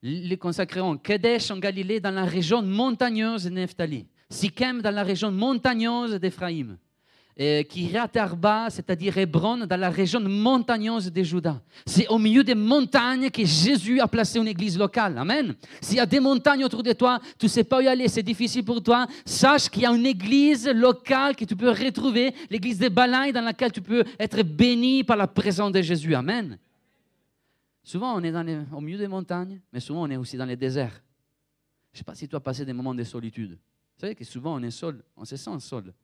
Les 0.00 0.36
consacreront 0.36 0.96
Kedesh 0.96 1.50
en 1.50 1.58
Galilée, 1.58 1.98
dans 1.98 2.12
la 2.12 2.24
région 2.24 2.62
montagneuse 2.62 3.44
de 3.44 3.50
Nephtali, 3.50 4.06
Sichem 4.30 4.80
dans 4.80 4.94
la 4.94 5.02
région 5.02 5.32
montagneuse 5.32 6.14
d'Éphraïm, 6.20 6.78
Kiryat 7.38 8.10
Arba, 8.16 8.68
c'est-à-dire 8.68 9.16
Hébron, 9.16 9.58
dans 9.58 9.76
la 9.76 9.90
région 9.90 10.20
montagneuse 10.20 11.12
de 11.12 11.22
Juda. 11.22 11.62
C'est 11.86 12.08
au 12.08 12.18
milieu 12.18 12.42
des 12.42 12.56
montagnes 12.56 13.30
que 13.30 13.44
Jésus 13.44 14.00
a 14.00 14.08
placé 14.08 14.40
une 14.40 14.48
église 14.48 14.76
locale. 14.76 15.16
Amen. 15.16 15.54
S'il 15.80 15.98
y 15.98 16.00
a 16.00 16.06
des 16.06 16.18
montagnes 16.18 16.64
autour 16.64 16.82
de 16.82 16.92
toi, 16.92 17.20
tu 17.38 17.46
ne 17.46 17.48
sais 17.48 17.62
pas 17.62 17.78
où 17.78 17.82
y 17.82 17.86
aller, 17.86 18.08
c'est 18.08 18.24
difficile 18.24 18.64
pour 18.64 18.82
toi, 18.82 19.06
sache 19.24 19.68
qu'il 19.68 19.82
y 19.82 19.86
a 19.86 19.90
une 19.94 20.06
église 20.06 20.66
locale 20.66 21.36
que 21.36 21.44
tu 21.44 21.54
peux 21.54 21.70
retrouver, 21.70 22.34
l'église 22.50 22.80
de 22.80 22.88
Balaï, 22.88 23.32
dans 23.32 23.44
laquelle 23.44 23.70
tu 23.70 23.82
peux 23.82 24.02
être 24.18 24.42
béni 24.42 25.04
par 25.04 25.16
la 25.16 25.28
présence 25.28 25.70
de 25.70 25.80
Jésus. 25.80 26.16
Amen. 26.16 26.58
Souvent, 27.84 28.16
on 28.16 28.22
est 28.24 28.32
dans 28.32 28.44
au 28.72 28.80
milieu 28.80 28.98
des 28.98 29.06
montagnes, 29.06 29.60
mais 29.72 29.78
souvent, 29.78 30.02
on 30.02 30.10
est 30.10 30.16
aussi 30.16 30.36
dans 30.36 30.44
les 30.44 30.56
déserts. 30.56 31.00
Je 31.92 31.96
ne 31.96 31.98
sais 31.98 32.04
pas 32.04 32.16
si 32.16 32.28
tu 32.28 32.34
as 32.34 32.40
passé 32.40 32.64
des 32.64 32.72
moments 32.72 32.96
de 32.96 33.04
solitude. 33.04 33.52
Vous 33.52 34.00
savez 34.00 34.16
que 34.16 34.24
souvent, 34.24 34.56
on 34.56 34.62
est 34.64 34.72
seul, 34.72 35.04
on 35.16 35.24
se 35.24 35.36
sent 35.36 35.60
seul. 35.60 35.94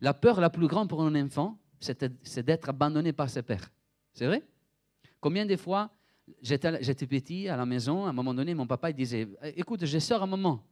La 0.00 0.14
peur 0.14 0.40
la 0.40 0.50
plus 0.50 0.66
grande 0.66 0.88
pour 0.88 1.02
un 1.02 1.14
enfant, 1.24 1.58
c'est 1.80 2.44
d'être 2.44 2.68
abandonné 2.68 3.12
par 3.12 3.28
ses 3.30 3.42
pères. 3.42 3.70
C'est 4.12 4.26
vrai? 4.26 4.42
Combien 5.20 5.46
de 5.46 5.56
fois 5.56 5.90
j'étais 6.40 7.06
petit 7.06 7.48
à 7.48 7.56
la 7.56 7.66
maison, 7.66 8.06
à 8.06 8.10
un 8.10 8.12
moment 8.12 8.34
donné, 8.34 8.54
mon 8.54 8.66
papa 8.66 8.92
disait 8.92 9.28
Écoute, 9.56 9.84
je 9.84 9.98
sors 9.98 10.22
un 10.22 10.26
moment. 10.26 10.64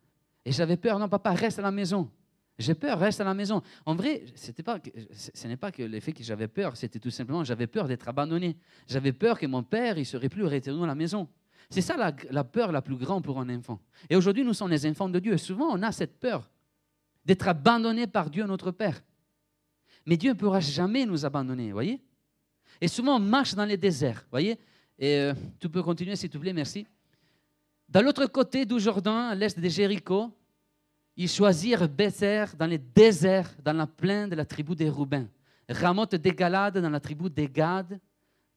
Et 0.45 0.53
j'avais 0.53 0.77
peur, 0.77 0.99
non, 0.99 1.09
papa, 1.09 1.33
reste 1.33 1.59
à 1.59 1.63
la 1.63 1.71
maison. 1.71 2.11
J'ai 2.59 2.75
peur, 2.75 2.99
reste 2.99 3.21
à 3.21 3.25
la 3.25 3.35
maison. 3.35 3.63
En 3.87 3.95
vrai, 3.95 4.25
ce 4.35 5.47
n'est 5.49 5.57
pas 5.57 5.73
que 5.73 5.83
l'effet 5.83 6.13
que 6.13 6.23
j'avais 6.23 6.49
peur, 6.49 6.77
c'était 6.77 6.99
tout 6.99 7.11
simplement 7.11 7.45
j'avais 7.45 7.67
peur 7.67 7.89
d'être 7.89 8.09
abandonné. 8.09 8.57
J'avais 8.87 9.13
peur 9.13 9.39
que 9.39 9.47
mon 9.47 9.63
père 9.63 9.99
il 9.99 10.07
serait 10.07 10.29
plus 10.29 10.45
retourné 10.45 10.85
à 10.85 10.87
la 10.87 10.95
maison. 10.95 11.29
C'est 11.71 11.81
ça 11.81 11.97
la, 11.97 12.45
peur 12.45 12.71
la 12.71 12.83
plus 12.83 12.97
grande 12.97 13.25
pour 13.25 13.41
un 13.41 13.49
enfant. 13.57 13.81
Et 14.11 14.17
aujourd'hui, 14.17 14.45
nous 14.45 14.53
sommes 14.53 14.71
les 14.71 14.87
enfants 14.87 15.09
de 15.09 15.19
Dieu. 15.19 15.39
Souvent, 15.39 15.69
on 15.71 15.83
a 15.83 15.91
cette 15.91 16.21
peur 16.21 16.51
d'être 17.25 17.49
abandonné 17.49 18.07
par 18.07 18.29
Dieu, 18.29 18.45
notre 18.45 18.71
Père. 18.71 19.03
Mais 20.07 20.17
Dieu 20.17 20.31
ne 20.31 20.37
pourra 20.37 20.61
jamais 20.61 21.07
nous 21.07 21.25
abandonner, 21.25 21.73
voyez? 21.73 22.01
Et 22.81 22.89
souvent, 22.89 23.17
on 23.17 23.21
marche 23.21 23.55
dans 23.55 23.65
les 23.65 23.77
déserts, 23.77 24.25
voyez? 24.31 24.59
Et 24.99 25.17
euh, 25.17 25.35
tu 25.61 25.69
peux 25.69 25.83
continuer, 25.83 26.17
s'il 26.17 26.31
te 26.31 26.39
plaît, 26.39 26.53
merci. 26.53 26.87
Dans 27.89 28.03
l'autre 28.03 28.27
côté 28.27 28.65
du 28.65 28.81
Jourdain, 28.81 29.29
à 29.29 29.35
l'est 29.35 29.59
de 29.59 29.69
Jéricho, 29.69 30.31
ils 31.17 31.29
choisirent 31.29 31.89
Bézer 31.89 32.47
dans 32.59 32.67
les 32.67 32.79
déserts, 32.79 33.55
dans 33.63 33.75
la 33.75 33.87
plaine 33.87 34.31
de 34.31 34.35
la 34.35 34.45
tribu 34.45 34.75
des 34.75 34.89
Roubains. 34.89 35.29
Ramoth 35.69 36.15
des 36.15 36.33
Galades 36.33 36.79
dans 36.79 36.91
la 36.91 37.01
tribu 37.01 37.29
des 37.31 37.49
Gades, 37.49 38.01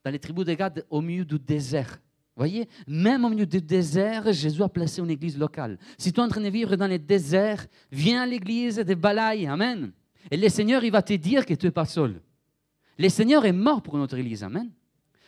dans 0.04 0.12
les 0.12 0.20
tribus 0.20 0.46
des 0.46 0.56
Gades 0.56 0.86
au 0.90 1.02
milieu 1.02 1.26
du 1.26 1.40
désert. 1.40 2.00
Voyez, 2.36 2.68
même 2.86 3.24
au 3.26 3.30
milieu 3.30 3.46
du 3.46 3.62
désert, 3.62 4.32
Jésus 4.32 4.62
a 4.62 4.70
placé 4.70 5.02
une 5.02 5.10
église 5.10 5.38
locale. 5.38 5.78
Si 5.98 6.12
tu 6.12 6.20
es 6.20 6.24
en 6.24 6.28
train 6.28 6.42
de 6.42 6.50
vivre 6.50 6.76
dans 6.76 6.88
les 6.88 7.00
déserts, 7.00 7.66
viens 7.92 8.24
à 8.24 8.26
l'église 8.26 8.78
de 8.78 8.94
Balaï. 8.94 9.48
Amen. 9.48 9.92
Et 10.32 10.38
le 10.38 10.50
Seigneur, 10.50 10.84
il 10.84 10.92
va 10.92 11.02
te 11.02 11.14
dire 11.14 11.46
que 11.46 11.54
tu 11.54 11.66
n'es 11.66 11.72
pas 11.72 11.86
seul. 11.86 12.22
Le 12.98 13.10
Seigneur 13.10 13.46
est 13.46 13.52
mort 13.52 13.82
pour 13.82 13.98
notre 13.98 14.18
Église. 14.18 14.44
Amen. 14.44 14.70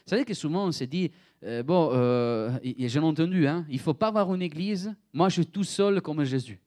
Vous 0.05 0.09
savez 0.09 0.23
que 0.23 0.33
souvent 0.33 0.67
on 0.67 0.71
se 0.71 0.85
dit, 0.85 1.11
euh, 1.43 1.63
bon, 1.63 1.89
euh, 1.91 2.57
j'ai 2.63 2.99
entendu, 2.99 3.45
hein, 3.45 3.65
il 3.69 3.75
ne 3.75 3.81
faut 3.81 3.93
pas 3.93 4.07
avoir 4.07 4.33
une 4.33 4.41
Église, 4.41 4.95
moi 5.11 5.27
je 5.27 5.41
suis 5.41 5.45
tout 5.45 5.65
seul 5.65 6.01
comme 6.01 6.23
Jésus. 6.23 6.61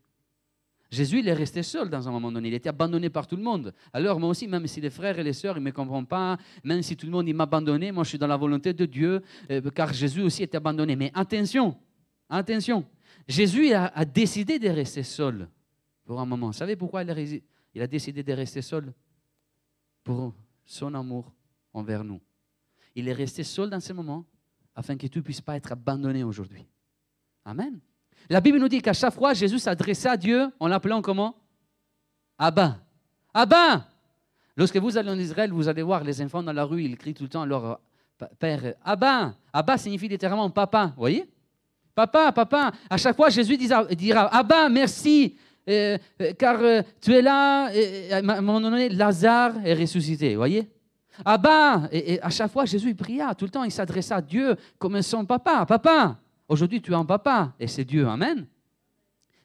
Jésus, 0.91 1.21
il 1.21 1.29
est 1.29 1.33
resté 1.33 1.63
seul 1.63 1.89
dans 1.89 2.09
un 2.09 2.11
moment 2.11 2.33
donné. 2.33 2.49
Il 2.49 2.55
était 2.55 2.69
abandonné 2.69 3.11
par 3.11 3.27
tout 3.27 3.37
le 3.37 3.43
monde. 3.43 3.73
Alors, 3.93 4.19
moi 4.19 4.31
aussi, 4.31 4.49
même 4.49 4.67
si 4.67 4.81
les 4.81 4.91
frères 4.91 5.19
et 5.19 5.23
les 5.23 5.33
sœurs, 5.33 5.55
ne 5.55 5.61
me 5.61 5.71
comprennent 5.71 6.07
pas, 6.07 6.37
même 6.65 6.83
si 6.83 6.97
tout 6.97 7.07
le 7.07 7.13
monde 7.13 7.33
m'a 7.33 7.45
abandonné, 7.45 7.93
moi, 7.93 8.03
je 8.03 8.11
suis 8.11 8.19
dans 8.19 8.27
la 8.27 8.37
volonté 8.37 8.73
de 8.73 8.87
Dieu, 8.87 9.23
euh, 9.51 9.61
car 9.71 9.93
Jésus 9.93 10.21
aussi 10.21 10.43
était 10.43 10.57
abandonné. 10.57 10.97
Mais 10.97 11.13
attention, 11.15 11.77
attention. 12.29 12.85
Jésus 13.29 13.73
a, 13.73 14.05
décidé 14.05 14.59
de 14.59 14.69
rester 14.69 15.05
seul 15.05 15.49
pour 16.05 16.21
un 16.21 16.27
moment. 16.27 16.49
Vous 16.49 16.55
savez 16.55 16.75
pourquoi 16.75 17.05
il 17.05 17.11
a, 17.11 17.15
il 17.75 17.83
a 17.83 17.87
décidé 17.87 18.23
de 18.23 18.33
rester 18.33 18.63
seul 18.63 18.93
pour 20.03 20.35
son 20.65 20.95
amour 20.95 21.33
envers 21.73 22.05
nous. 22.05 22.21
Il 22.95 23.09
est 23.09 23.13
resté 23.13 23.45
seul 23.45 23.71
dans 23.71 23.81
ce 23.81 23.93
moment 23.93 24.25
afin 24.75 24.97
que 24.97 25.07
tu 25.07 25.19
ne 25.19 25.23
puisses 25.23 25.41
pas 25.41 25.57
être 25.57 25.73
abandonné 25.73 26.25
aujourd'hui. 26.25 26.67
Amen. 27.45 27.81
La 28.29 28.41
Bible 28.41 28.59
nous 28.59 28.69
dit 28.69 28.83
qu'à 28.83 28.93
chaque 28.93 29.15
fois, 29.15 29.35
Jésus 29.35 29.59
s'adressait 29.59 30.09
à 30.09 30.17
Dieu 30.17 30.49
en 30.59 30.69
l'appelant 30.69 31.01
comment? 31.03 31.35
Abba. 32.39 32.79
Abba. 33.33 33.87
Lorsque 34.57 34.77
vous 34.77 34.97
allez 34.97 35.11
en 35.11 35.19
Israël, 35.19 35.53
vous 35.53 35.69
allez 35.69 35.83
voir 35.83 36.05
les 36.05 36.21
enfants 36.21 36.43
dans 36.43 36.53
la 36.53 36.65
rue, 36.65 36.85
ils 36.85 36.97
crient 36.97 37.15
tout 37.15 37.25
le 37.25 37.29
temps 37.29 37.45
leur 37.45 37.81
père. 38.39 38.75
Abba. 38.85 39.35
Abba 39.53 39.79
signifie 39.79 40.09
littéralement 40.09 40.51
papa. 40.51 40.87
Vous 40.87 41.01
voyez? 41.01 41.29
Papa, 41.95 42.33
papa. 42.33 42.73
À 42.89 42.97
chaque 42.97 43.17
fois, 43.17 43.31
Jésus 43.31 43.57
dira, 43.57 44.35
Abba, 44.35 44.69
merci, 44.69 45.37
euh, 45.69 45.99
euh, 46.21 46.33
car 46.35 46.61
euh, 46.61 46.83
tu 47.01 47.13
es 47.13 47.23
là. 47.23 47.67
à 47.67 48.17
un 48.17 48.41
moment 48.41 48.61
donné, 48.61 48.89
Lazare 48.89 49.55
est 49.65 49.75
ressuscité. 49.75 50.37
Voyez? 50.37 50.69
Abba. 51.25 51.89
Et, 51.93 52.15
et, 52.15 52.23
à 52.23 52.31
chaque 52.31 52.51
fois, 52.51 52.65
Jésus 52.65 52.95
pria. 52.95 53.35
Tout 53.35 53.45
le 53.45 53.51
temps, 53.51 53.65
il 53.65 53.71
s'adressa 53.71 54.17
à 54.17 54.23
Dieu 54.23 54.57
comme 54.79 55.01
son 55.03 55.25
papa. 55.25 55.67
Papa. 55.67 56.19
Aujourd'hui, 56.49 56.81
tu 56.81 56.93
es 56.93 56.95
un 56.95 57.05
papa. 57.05 57.53
Et 57.61 57.67
c'est 57.67 57.85
Dieu. 57.85 58.07
Amen. 58.09 58.47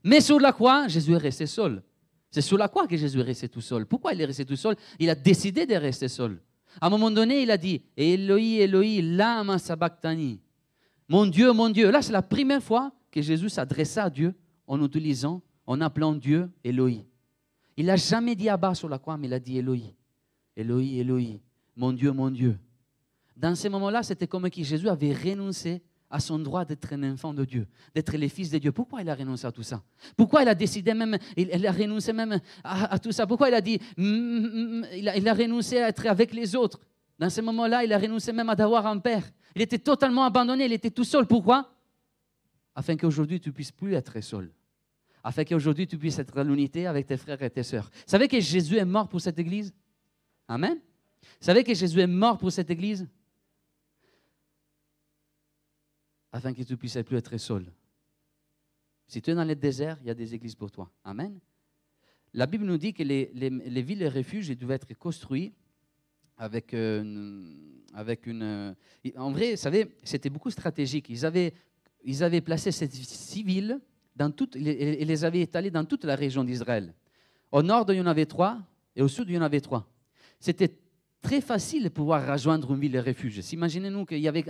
Mais 0.04 0.22
sur 0.22 0.40
la 0.40 0.52
croix, 0.52 0.88
Jésus 0.88 1.14
est 1.14 1.18
resté 1.18 1.46
seul. 1.46 1.82
C'est 2.32 2.42
sur 2.42 2.58
la 2.58 2.68
croix 2.68 2.88
que 2.88 2.98
Jésus 2.98 3.20
est 3.20 3.24
resté 3.24 3.50
tout 3.50 3.62
seul. 3.62 3.86
Pourquoi 3.86 4.14
il 4.14 4.22
est 4.22 4.26
resté 4.26 4.46
tout 4.46 4.56
seul? 4.56 4.76
Il 5.00 5.10
a 5.10 5.16
décidé 5.16 5.66
de 5.66 5.76
rester 5.76 6.08
seul. 6.08 6.42
À 6.82 6.88
un 6.88 6.90
moment 6.90 7.10
donné, 7.10 7.42
il 7.42 7.52
a 7.52 7.58
dit 7.58 7.82
Eloi, 7.96 8.62
Eloi, 8.62 9.02
lama 9.02 9.58
sabachthani. 9.58 10.40
Mon 11.08 11.26
Dieu, 11.26 11.52
mon 11.54 11.70
Dieu. 11.70 11.92
Là, 11.92 12.02
c'est 12.02 12.12
la 12.12 12.22
première 12.22 12.62
fois 12.62 12.92
que 13.12 13.22
Jésus 13.22 13.50
s'adressa 13.50 14.06
à 14.06 14.10
Dieu 14.10 14.34
en 14.68 14.84
utilisant, 14.84 15.42
en 15.68 15.82
appelant 15.82 16.14
Dieu 16.14 16.50
Eloi. 16.64 17.06
Il 17.78 17.88
n'a 17.88 17.96
jamais 17.96 18.36
dit 18.36 18.50
Abba 18.50 18.74
sur 18.74 18.90
la 18.90 19.00
croix, 19.00 19.18
mais 19.18 19.28
il 19.28 19.34
a 19.34 19.40
dit 19.40 19.58
Eloi. 19.58 19.78
Eloi, 20.56 21.00
Eloi. 21.00 21.40
Mon 21.76 21.92
Dieu, 21.92 22.12
mon 22.12 22.30
Dieu. 22.30 22.58
Dans 23.36 23.54
ces 23.56 23.68
moments-là, 23.68 24.04
c'était 24.04 24.28
comme 24.28 24.50
si 24.52 24.64
Jésus 24.64 24.88
avait 24.88 25.14
renoncé 25.14 25.82
à 26.10 26.20
son 26.20 26.40
droit 26.40 26.64
d'être 26.64 26.94
un 26.94 27.12
enfant 27.12 27.34
de 27.34 27.44
Dieu, 27.44 27.68
d'être 27.94 28.16
le 28.16 28.28
fils 28.30 28.50
de 28.50 28.58
Dieu. 28.58 28.72
Pourquoi 28.72 29.02
il 29.02 29.10
a 29.10 29.16
renoncé 29.16 29.46
à 29.46 29.52
tout 29.52 29.64
ça? 29.64 29.84
Pourquoi 30.16 30.44
il 30.44 30.48
a 30.48 30.56
décidé 30.56 30.94
même, 30.94 31.18
il, 31.36 31.68
a 31.68 31.72
renoncé 31.72 32.14
même 32.14 32.40
à, 32.64 32.98
tout 33.00 33.12
ça? 33.12 33.28
Pourquoi 33.28 33.50
il 33.50 33.56
a 33.56 33.62
dit, 33.62 33.80
mm, 33.98 34.04
mm, 34.04 34.80
mm, 34.80 34.86
il, 34.94 35.28
a, 35.28 35.34
renoncé 35.34 35.80
à 35.80 35.90
être 35.90 36.06
avec 36.08 36.34
les 36.34 36.56
autres? 36.56 36.80
Dans 37.20 37.30
ce 37.30 37.42
moment-là, 37.42 37.84
il 37.84 37.92
a 37.92 37.98
renoncé 37.98 38.32
même 38.32 38.50
à 38.50 38.54
avoir 38.54 38.86
un 38.88 39.00
père. 39.00 39.24
Il 39.56 39.62
était 39.62 39.80
totalement 39.80 40.24
abandonné, 40.24 40.66
il 40.66 40.74
était 40.74 40.92
tout 40.92 41.04
seul. 41.04 41.26
Pourquoi? 41.26 41.70
Afin 42.76 42.96
qu'aujourd'hui 42.96 43.40
tu 43.40 43.52
puisses 43.52 43.72
plus 43.72 43.94
être 43.94 44.22
seul. 44.22 44.52
Afin 45.28 45.44
qu'aujourd'hui 45.44 45.88
tu 45.88 45.98
puisses 45.98 46.20
être 46.20 46.38
à 46.38 46.44
l'unité 46.44 46.86
avec 46.86 47.08
tes 47.08 47.18
frères 47.18 47.42
et 47.42 47.50
tes 47.50 47.64
sœurs. 47.64 47.90
Vous 47.92 48.12
savez 48.12 48.28
que 48.28 48.40
Jésus 48.40 48.78
est 48.78 48.86
mort 48.86 49.10
pour 49.10 49.20
cette 49.20 49.40
église? 49.40 49.74
Amen. 50.48 50.78
Vous 50.78 51.46
savez 51.46 51.64
que 51.64 51.74
Jésus 51.74 52.00
est 52.00 52.06
mort 52.06 52.38
pour 52.38 52.52
cette 52.52 52.70
église? 52.70 53.08
Afin 56.32 56.54
que 56.54 56.62
tu 56.62 56.78
puisses 56.78 57.00
plus 57.04 57.18
être 57.18 57.36
seul. 57.38 57.66
Si 59.08 59.20
tu 59.20 59.32
es 59.32 59.34
dans 59.34 59.44
le 59.44 59.56
désert, 59.56 59.98
il 60.02 60.08
y 60.08 60.10
a 60.12 60.14
des 60.14 60.36
églises 60.36 60.54
pour 60.54 60.70
toi. 60.70 60.92
Amen. 61.04 61.40
La 62.36 62.46
Bible 62.46 62.66
nous 62.66 62.78
dit 62.78 62.94
que 62.94 63.02
les, 63.02 63.32
villes 63.82 64.04
et 64.04 64.10
refuges 64.10 64.56
devaient 64.56 64.76
être 64.76 64.94
construits 64.94 65.56
avec, 66.38 66.72
euh, 66.76 67.52
avec 67.96 68.28
une... 68.28 68.44
Euh, 68.44 68.74
en 69.16 69.32
vrai, 69.32 69.52
vous 69.52 69.58
savez, 69.58 69.98
c'était 70.04 70.30
beaucoup 70.30 70.52
stratégique. 70.52 71.10
Ils 71.10 71.26
avaient, 71.26 71.52
ils 72.04 72.24
avaient 72.24 72.42
placé 72.42 72.72
ces 72.72 72.88
six 72.92 73.42
villes 73.42 73.82
dans 74.16 74.32
toutes, 74.32 74.56
et 74.56 75.06
les 75.06 75.26
avaient 75.26 75.42
étalées 75.42 75.72
dans 75.72 75.86
toute 75.86 76.06
la 76.06 76.16
région 76.16 76.44
d'Israël. 76.44 76.94
Au 77.52 77.62
nord, 77.62 77.86
il 77.90 77.96
y 77.96 78.02
en 78.02 78.06
avait 78.06 78.26
trois, 78.26 78.60
et 78.96 79.02
au 79.02 79.08
sud, 79.08 79.30
il 79.30 79.36
y 79.36 79.38
en 79.38 79.42
avait 79.42 79.62
trois. 79.62 79.88
C'était 80.40 80.72
très 81.26 81.42
facile 81.42 81.84
de 81.86 81.90
pouvoir 81.90 82.32
rejoindre 82.32 82.72
une 82.72 82.80
ville 82.80 82.92
de 82.92 83.00
refuge. 83.00 83.42
Imaginez-nous 83.52 84.06
qu'il 84.06 84.20
y 84.20 84.28
avait 84.28 84.46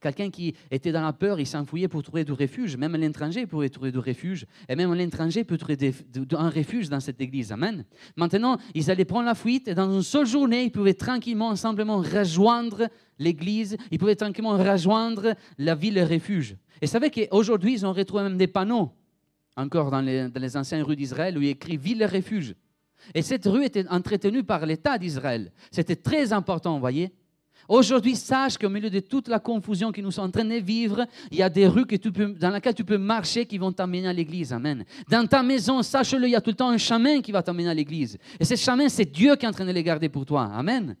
quelqu'un 0.00 0.30
qui 0.30 0.52
était 0.68 0.90
dans 0.90 1.02
la 1.02 1.12
peur, 1.12 1.38
il 1.38 1.46
s'enfouillait 1.46 1.86
pour 1.86 2.02
trouver 2.02 2.24
du 2.24 2.32
refuge. 2.32 2.76
Même 2.76 2.96
l'étranger 2.96 3.46
pouvait 3.46 3.68
trouver 3.68 3.92
du 3.92 3.98
refuge. 3.98 4.44
Et 4.68 4.74
même 4.74 4.92
l'étranger 4.94 5.44
peut 5.44 5.56
trouver 5.56 5.92
un 6.32 6.50
refuge 6.50 6.88
dans 6.88 6.98
cette 6.98 7.20
église. 7.20 7.52
Amen. 7.52 7.84
Maintenant, 8.16 8.58
ils 8.74 8.90
allaient 8.90 9.04
prendre 9.04 9.26
la 9.26 9.36
fuite 9.36 9.68
et 9.68 9.74
dans 9.74 9.92
une 9.94 10.02
seule 10.02 10.26
journée, 10.26 10.64
ils 10.64 10.72
pouvaient 10.72 10.94
tranquillement, 10.94 11.54
simplement 11.54 11.98
rejoindre 11.98 12.88
l'église. 13.20 13.76
Ils 13.92 13.98
pouvaient 13.98 14.16
tranquillement 14.16 14.58
rejoindre 14.58 15.36
la 15.56 15.76
ville 15.76 15.94
de 15.94 16.02
refuge. 16.02 16.56
Et 16.82 16.86
vous 16.86 16.92
savez 16.92 17.10
qu'aujourd'hui, 17.10 17.74
ils 17.74 17.86
ont 17.86 17.92
retrouvé 17.92 18.24
même 18.24 18.38
des 18.38 18.48
panneaux, 18.48 18.90
encore 19.56 19.92
dans 19.92 20.00
les, 20.00 20.28
dans 20.28 20.40
les 20.40 20.56
anciennes 20.56 20.82
rues 20.82 20.96
d'Israël, 20.96 21.38
où 21.38 21.42
il 21.42 21.50
écrit 21.50 21.76
ville 21.76 21.98
de 22.00 22.06
refuge. 22.06 22.56
Et 23.14 23.22
cette 23.22 23.46
rue 23.46 23.64
était 23.64 23.88
entretenue 23.88 24.44
par 24.44 24.64
l'État 24.66 24.98
d'Israël. 24.98 25.52
C'était 25.70 25.96
très 25.96 26.32
important, 26.32 26.74
vous 26.74 26.80
voyez. 26.80 27.12
Aujourd'hui, 27.68 28.16
sache 28.16 28.56
qu'au 28.56 28.70
milieu 28.70 28.88
de 28.88 29.00
toute 29.00 29.28
la 29.28 29.38
confusion 29.38 29.92
que 29.92 30.00
nous 30.00 30.10
sommes 30.10 30.28
en 30.28 30.30
train 30.30 30.44
de 30.44 30.54
vivre, 30.54 31.06
il 31.30 31.36
y 31.36 31.42
a 31.42 31.50
des 31.50 31.66
rues 31.66 31.84
que 31.84 31.96
tu 31.96 32.10
peux, 32.10 32.32
dans 32.32 32.50
lesquelles 32.50 32.74
tu 32.74 32.84
peux 32.84 32.96
marcher 32.96 33.44
qui 33.44 33.58
vont 33.58 33.72
t'amener 33.72 34.08
à 34.08 34.12
l'église. 34.12 34.54
Amen. 34.54 34.84
Dans 35.10 35.26
ta 35.26 35.42
maison, 35.42 35.82
sache-le, 35.82 36.26
il 36.26 36.30
y 36.30 36.36
a 36.36 36.40
tout 36.40 36.50
le 36.50 36.56
temps 36.56 36.70
un 36.70 36.78
chemin 36.78 37.20
qui 37.20 37.30
va 37.30 37.42
t'amener 37.42 37.68
à 37.68 37.74
l'église. 37.74 38.16
Et 38.40 38.44
ce 38.46 38.56
chemin, 38.56 38.88
c'est 38.88 39.04
Dieu 39.04 39.36
qui 39.36 39.44
est 39.44 39.48
en 39.48 39.52
train 39.52 39.66
de 39.66 39.72
les 39.72 39.82
garder 39.82 40.08
pour 40.08 40.24
toi. 40.24 40.44
Amen. 40.44 40.96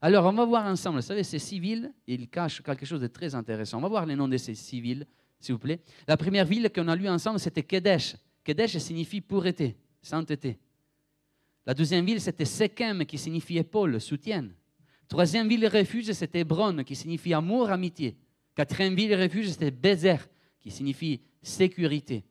Alors, 0.00 0.24
on 0.24 0.32
va 0.32 0.44
voir 0.46 0.64
ensemble. 0.64 0.96
Vous 1.00 1.06
savez, 1.06 1.22
ces 1.22 1.38
civils, 1.38 1.92
ils 2.06 2.28
cachent 2.30 2.62
quelque 2.62 2.86
chose 2.86 3.00
de 3.00 3.06
très 3.06 3.34
intéressant. 3.34 3.76
On 3.76 3.82
va 3.82 3.88
voir 3.88 4.06
les 4.06 4.16
noms 4.16 4.28
de 4.28 4.38
ces 4.38 4.54
civils, 4.54 5.06
s'il 5.38 5.54
vous 5.54 5.58
plaît. 5.58 5.80
La 6.08 6.16
première 6.16 6.46
ville 6.46 6.70
qu'on 6.74 6.88
a 6.88 6.96
lue 6.96 7.08
ensemble, 7.10 7.38
c'était 7.38 7.62
Kedesh. 7.62 8.16
Kedesh 8.42 8.78
signifie 8.78 9.20
pureté, 9.20 9.76
sainteté. 10.00 10.58
La 11.66 11.74
deuxième 11.74 12.04
ville, 12.04 12.20
c'était 12.20 12.44
Sechem, 12.44 13.06
qui 13.06 13.16
signifie 13.16 13.58
épaule, 13.58 14.00
soutien. 14.00 14.48
Troisième 15.08 15.48
ville 15.48 15.66
refuge, 15.66 16.12
c'était 16.12 16.40
Hébron, 16.40 16.84
qui 16.84 16.94
signifie 16.94 17.32
amour, 17.32 17.70
amitié. 17.70 18.16
Quatrième 18.54 18.94
ville 18.94 19.14
refuge, 19.14 19.50
c'était 19.50 19.70
Bézer, 19.70 20.18
qui 20.60 20.70
signifie 20.70 21.20
sécurité. 21.42 22.24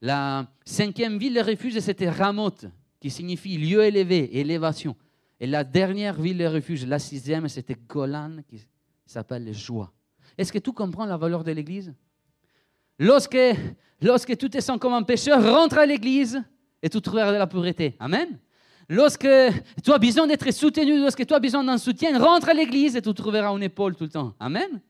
La 0.00 0.48
cinquième 0.64 1.18
ville 1.18 1.40
refuge, 1.40 1.78
c'était 1.80 2.08
Ramoth, 2.08 2.66
qui 3.00 3.10
signifie 3.10 3.58
lieu 3.58 3.84
élevé, 3.84 4.38
élévation. 4.38 4.96
Et 5.40 5.46
la 5.46 5.64
dernière 5.64 6.20
ville 6.20 6.44
refuge, 6.46 6.86
la 6.86 6.98
sixième, 6.98 7.48
c'était 7.48 7.76
Golan, 7.88 8.38
qui 8.48 8.60
s'appelle 9.06 9.52
joie. 9.52 9.92
Est-ce 10.36 10.52
que 10.52 10.58
tu 10.58 10.72
comprends 10.72 11.04
la 11.04 11.16
valeur 11.16 11.42
de 11.42 11.52
l'Église? 11.52 11.94
Lorsque, 12.98 13.38
lorsque 14.00 14.36
tu 14.36 14.50
te 14.50 14.60
sens 14.60 14.78
comme 14.78 14.92
un 14.92 15.02
pécheur, 15.02 15.42
rentre 15.42 15.78
à 15.78 15.86
l'Église 15.86 16.42
et 16.82 16.88
tu 16.88 17.00
trouveras 17.00 17.32
de 17.32 17.38
la 17.38 17.46
pureté. 17.46 17.96
Amen? 17.98 18.38
Lorsque 18.88 19.28
tu 19.84 19.92
as 19.92 19.98
besoin 19.98 20.26
d'être 20.26 20.50
soutenu, 20.50 20.98
lorsque 20.98 21.26
tu 21.26 21.34
as 21.34 21.38
besoin 21.38 21.62
d'un 21.62 21.76
soutien, 21.76 22.18
rentre 22.18 22.48
à 22.48 22.54
l'église 22.54 22.96
et 22.96 23.02
tu 23.02 23.12
trouveras 23.12 23.54
une 23.54 23.62
épaule 23.62 23.94
tout 23.94 24.04
le 24.04 24.10
temps. 24.10 24.34
Amen. 24.40 24.80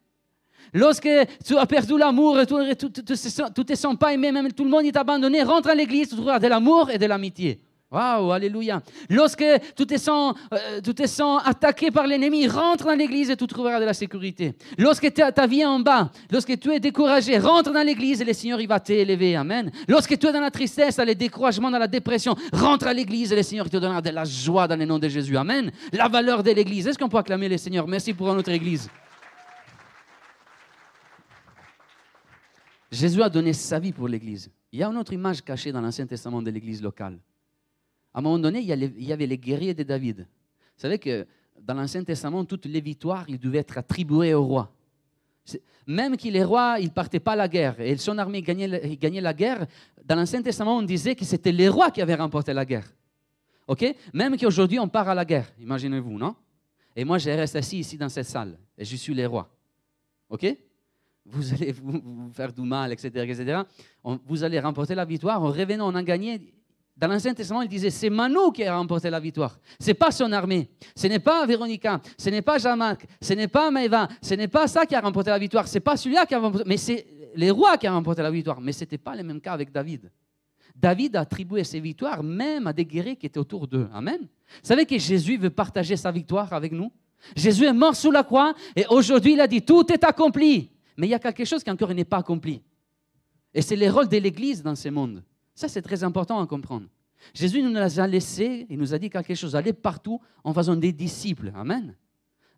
Lorsque 0.73 1.09
tu 1.45 1.57
as 1.57 1.67
perdu 1.67 1.99
l'amour, 1.99 2.39
tu 2.47 2.55
ne 2.55 2.75
te, 2.75 3.75
sens 3.75 3.97
pas 3.97 4.13
aimé, 4.13 4.31
même 4.31 4.53
tout 4.53 4.65
le 4.65 4.71
monde 4.71 4.85
est 4.85 4.97
abandonné, 4.97 5.43
rentre 5.43 5.71
à 5.71 5.75
l'église, 5.75 6.11
tu 6.11 6.15
trouveras 6.15 6.39
de 6.39 6.47
l'amour 6.47 6.91
et 6.91 6.99
de 6.99 7.07
l'amitié. 7.07 7.61
Waouh, 7.91 8.33
alléluia. 8.33 8.83
Lorsque 9.09 9.45
tu 9.75 9.87
te, 9.87 9.97
sens, 9.97 10.35
euh, 10.53 10.81
tu 10.83 10.95
te 10.95 11.07
sens 11.07 11.41
attaqué 11.47 11.91
par 11.91 12.07
l'ennemi, 12.07 12.47
rentre 12.47 12.85
dans 12.85 12.95
l'église 12.95 13.31
et 13.31 13.37
tu 13.37 13.47
trouveras 13.47 13.81
de 13.81 13.87
la 13.87 13.95
sécurité. 13.95 14.55
Lorsque 14.77 15.11
ta 15.15 15.47
vie 15.47 15.61
est 15.61 15.65
en 15.65 15.81
bas, 15.81 16.11
lorsque 16.31 16.59
tu 16.61 16.71
es 16.71 16.81
découragé, 16.81 17.39
rentre 17.39 17.73
dans 17.73 17.83
l'église 17.83 18.21
et 18.21 18.27
le 18.27 18.35
Seigneur 18.35 18.61
il 18.61 18.69
va 18.69 18.79
t'élever. 18.79 19.37
Amen. 19.37 19.73
Lorsque 19.89 20.19
tu 20.19 20.27
es 20.27 20.33
dans 20.33 20.41
la 20.41 20.51
tristesse, 20.51 20.97
dans 20.97 21.07
le 21.07 21.15
découragement, 21.15 21.71
dans 21.71 21.79
la 21.79 21.89
dépression, 21.89 22.37
rentre 22.53 22.87
à 22.89 22.93
l'église 22.93 23.33
et 23.33 23.37
le 23.37 23.43
Seigneur 23.43 23.71
te 23.71 23.79
donnera 23.79 24.03
de 24.03 24.11
la 24.11 24.25
joie 24.25 24.69
dans 24.69 24.79
le 24.79 24.85
nom 24.85 24.99
de 24.99 25.09
Jésus. 25.09 25.39
Amen. 25.39 25.73
La 25.91 26.09
valeur 26.09 26.43
de 26.43 26.51
l'église. 26.51 26.87
Est-ce 26.89 26.99
qu'on 26.99 27.09
peut 27.09 27.17
acclamer 27.17 27.49
le 27.49 27.57
Seigneur? 27.57 27.89
Merci 27.89 28.13
pour 28.13 28.35
notre 28.35 28.51
église. 28.51 28.91
Jésus 32.93 33.23
a 33.23 33.31
donné 33.31 33.55
sa 33.55 33.79
vie 33.79 33.93
pour 33.93 34.09
l'église. 34.09 34.51
Il 34.73 34.79
y 34.79 34.83
a 34.83 34.89
une 34.89 34.97
autre 34.99 35.15
image 35.15 35.43
cachée 35.43 35.73
dans 35.73 35.81
l'Ancien 35.81 36.07
Testament 36.07 36.43
de 36.43 36.51
l'église 36.51 36.83
locale. 36.83 37.19
À 38.19 38.21
un 38.21 38.23
moment 38.25 38.41
donné, 38.41 38.59
il 38.59 39.05
y 39.05 39.13
avait 39.13 39.27
les 39.29 39.39
guerriers 39.39 39.75
de 39.75 39.85
David. 39.85 40.23
Vous 40.23 40.81
savez 40.83 40.99
que 40.99 41.25
dans 41.61 41.75
l'Ancien 41.75 42.03
Testament, 42.03 42.45
toutes 42.45 42.67
les 42.67 42.81
victoires, 42.81 43.25
ils 43.29 43.39
devaient 43.39 43.59
être 43.59 43.79
attribuées 43.79 44.35
au 44.35 44.45
roi. 44.45 44.73
Même 45.87 46.17
que 46.17 46.27
les 46.27 46.43
rois, 46.43 46.79
ils 46.81 46.87
ne 46.87 46.91
partaient 46.91 47.21
pas 47.21 47.35
à 47.35 47.37
la 47.37 47.47
guerre 47.47 47.81
et 47.81 47.97
son 47.97 48.19
armée 48.19 48.43
gagnait, 48.43 49.21
la 49.21 49.33
guerre, 49.33 49.69
dans 50.05 50.17
l'Ancien 50.17 50.43
Testament, 50.43 50.79
on 50.79 50.83
disait 50.83 51.15
que 51.15 51.25
c'était 51.25 51.53
les 51.53 51.69
rois 51.69 51.93
qui 51.93 52.03
avaient 52.03 52.17
remporté 52.17 52.53
la 52.53 52.65
guerre. 52.65 52.93
OK? 53.69 53.85
Même 54.13 54.37
qu'aujourd'hui, 54.37 54.81
on 54.81 54.89
part 54.89 55.09
à 55.09 55.15
la 55.15 55.25
guerre, 55.25 55.53
imaginez-vous, 55.61 56.19
non? 56.19 56.35
Et 56.97 57.05
moi, 57.05 57.19
je 57.19 57.31
reste 57.31 57.55
assis 57.55 57.79
ici 57.79 57.97
dans 57.97 58.09
cette 58.09 58.27
salle 58.27 58.59
et 58.77 58.85
je 58.85 58.97
suis 58.97 59.15
les 59.15 59.27
rois. 59.27 59.49
OK? 60.29 60.45
Vous 61.25 61.55
allez 61.55 61.71
vous, 61.71 62.33
faire 62.33 62.53
du 62.53 62.63
mal, 62.63 62.91
etc. 62.91 63.11
etc. 63.15 63.63
vous 64.03 64.43
allez 64.43 64.59
remporter 64.59 64.97
la 64.97 65.05
victoire. 65.05 65.41
En 65.41 65.53
revenant, 65.53 65.93
on 65.93 65.95
a 65.95 66.03
gagné 66.03 66.58
dans 66.99 67.07
l'Ancien 67.07 67.33
Testament, 67.33 67.63
il 67.63 67.69
disait 67.69 67.91
c'est 67.91 68.11
Manu 68.11 68.51
qui 68.53 68.65
a 68.65 68.77
remporté 68.77 69.09
la 69.09 69.21
victoire. 69.21 69.57
Ce 69.79 69.87
n'est 69.87 69.95
pas 69.95 70.11
son 70.11 70.33
armée. 70.33 70.69
Ce 70.97 71.07
n'est 71.07 71.21
pas 71.21 71.47
Véronica. 71.47 72.01
Ce 72.19 72.29
n'est 72.29 72.43
pas 72.43 72.59
Jean-Marc. 72.59 73.07
Ce 73.23 73.35
n'est 73.35 73.47
pas 73.47 73.71
Maëva. 73.71 74.09
Ce 74.21 74.35
n'est 74.35 74.49
pas 74.49 74.67
ça 74.67 74.85
qui 74.85 74.97
a 74.97 75.01
remporté 75.01 75.31
la 75.31 75.39
victoire. 75.39 75.69
Ce 75.69 75.75
n'est 75.75 75.81
pas 75.81 75.97
celui-là 75.97 76.27
qui 76.27 76.35
a 76.35 76.41
remporté. 76.41 76.69
Mais 76.69 76.77
c'est 76.77 77.07
les 77.37 77.53
rois 77.53 77.79
qui 77.79 77.89
ont 77.89 77.93
remporté 77.93 78.21
la 78.21 78.33
victoire. 78.33 78.61
Mais 78.61 78.73
ce 78.73 78.81
n'était 78.81 78.99
pas 78.99 79.15
le 79.15 79.23
même 79.23 79.41
cas 79.41 79.53
avec 79.53 79.71
David. 79.71 80.11
David 80.75 81.15
a 81.15 81.21
attribué 81.21 81.63
ses 81.63 81.79
victoires 81.79 82.25
même 82.25 82.67
à 82.67 82.73
des 82.73 82.85
guerriers 82.85 83.15
qui 83.15 83.27
étaient 83.27 83.39
autour 83.39 83.69
d'eux. 83.69 83.89
Amen. 83.93 84.19
Vous 84.23 84.27
savez 84.69 84.85
que 84.85 84.99
Jésus 84.99 85.37
veut 85.37 85.51
partager 85.51 85.97
sa 85.97 86.11
victoire 86.11 86.53
avec 86.53 86.73
nous? 86.73 86.91
Jésus 87.37 87.65
est 87.65 87.73
mort 87.73 87.95
sous 87.95 88.11
la 88.11 88.25
croix 88.25 88.55
et 88.75 88.87
aujourd'hui 88.89 89.35
il 89.35 89.41
a 89.41 89.47
dit 89.47 89.63
tout 89.63 89.93
est 89.93 90.03
accompli. 90.03 90.71
Mais 90.97 91.07
il 91.07 91.11
y 91.11 91.15
a 91.15 91.19
quelque 91.21 91.45
chose 91.45 91.63
qui 91.63 91.71
encore 91.71 91.95
n'est 91.95 92.05
pas 92.05 92.19
accompli. 92.19 92.61
Et 93.55 93.63
c'est 93.63 93.77
le 93.77 93.89
rôle 93.89 94.09
de 94.09 94.17
l'Église 94.17 94.63
dans 94.63 94.75
ce 94.75 94.89
monde. 94.89 95.23
Ça, 95.59 95.67
c'est 95.67 95.83
très 95.83 96.05
important 96.05 96.39
à 96.39 96.47
comprendre. 96.47 96.87
Jésus 97.35 97.61
nous 97.63 97.77
a 97.77 98.07
laissés, 98.07 98.65
il 98.71 98.79
nous 98.79 98.95
a 98.95 98.99
dit 99.01 99.11
quelque 99.11 99.35
chose, 99.35 99.57
allez 99.57 99.73
partout 99.73 100.21
en 100.45 100.55
faisant 100.55 100.77
des 100.77 100.93
disciples. 100.93 101.51
Amen. 101.57 101.97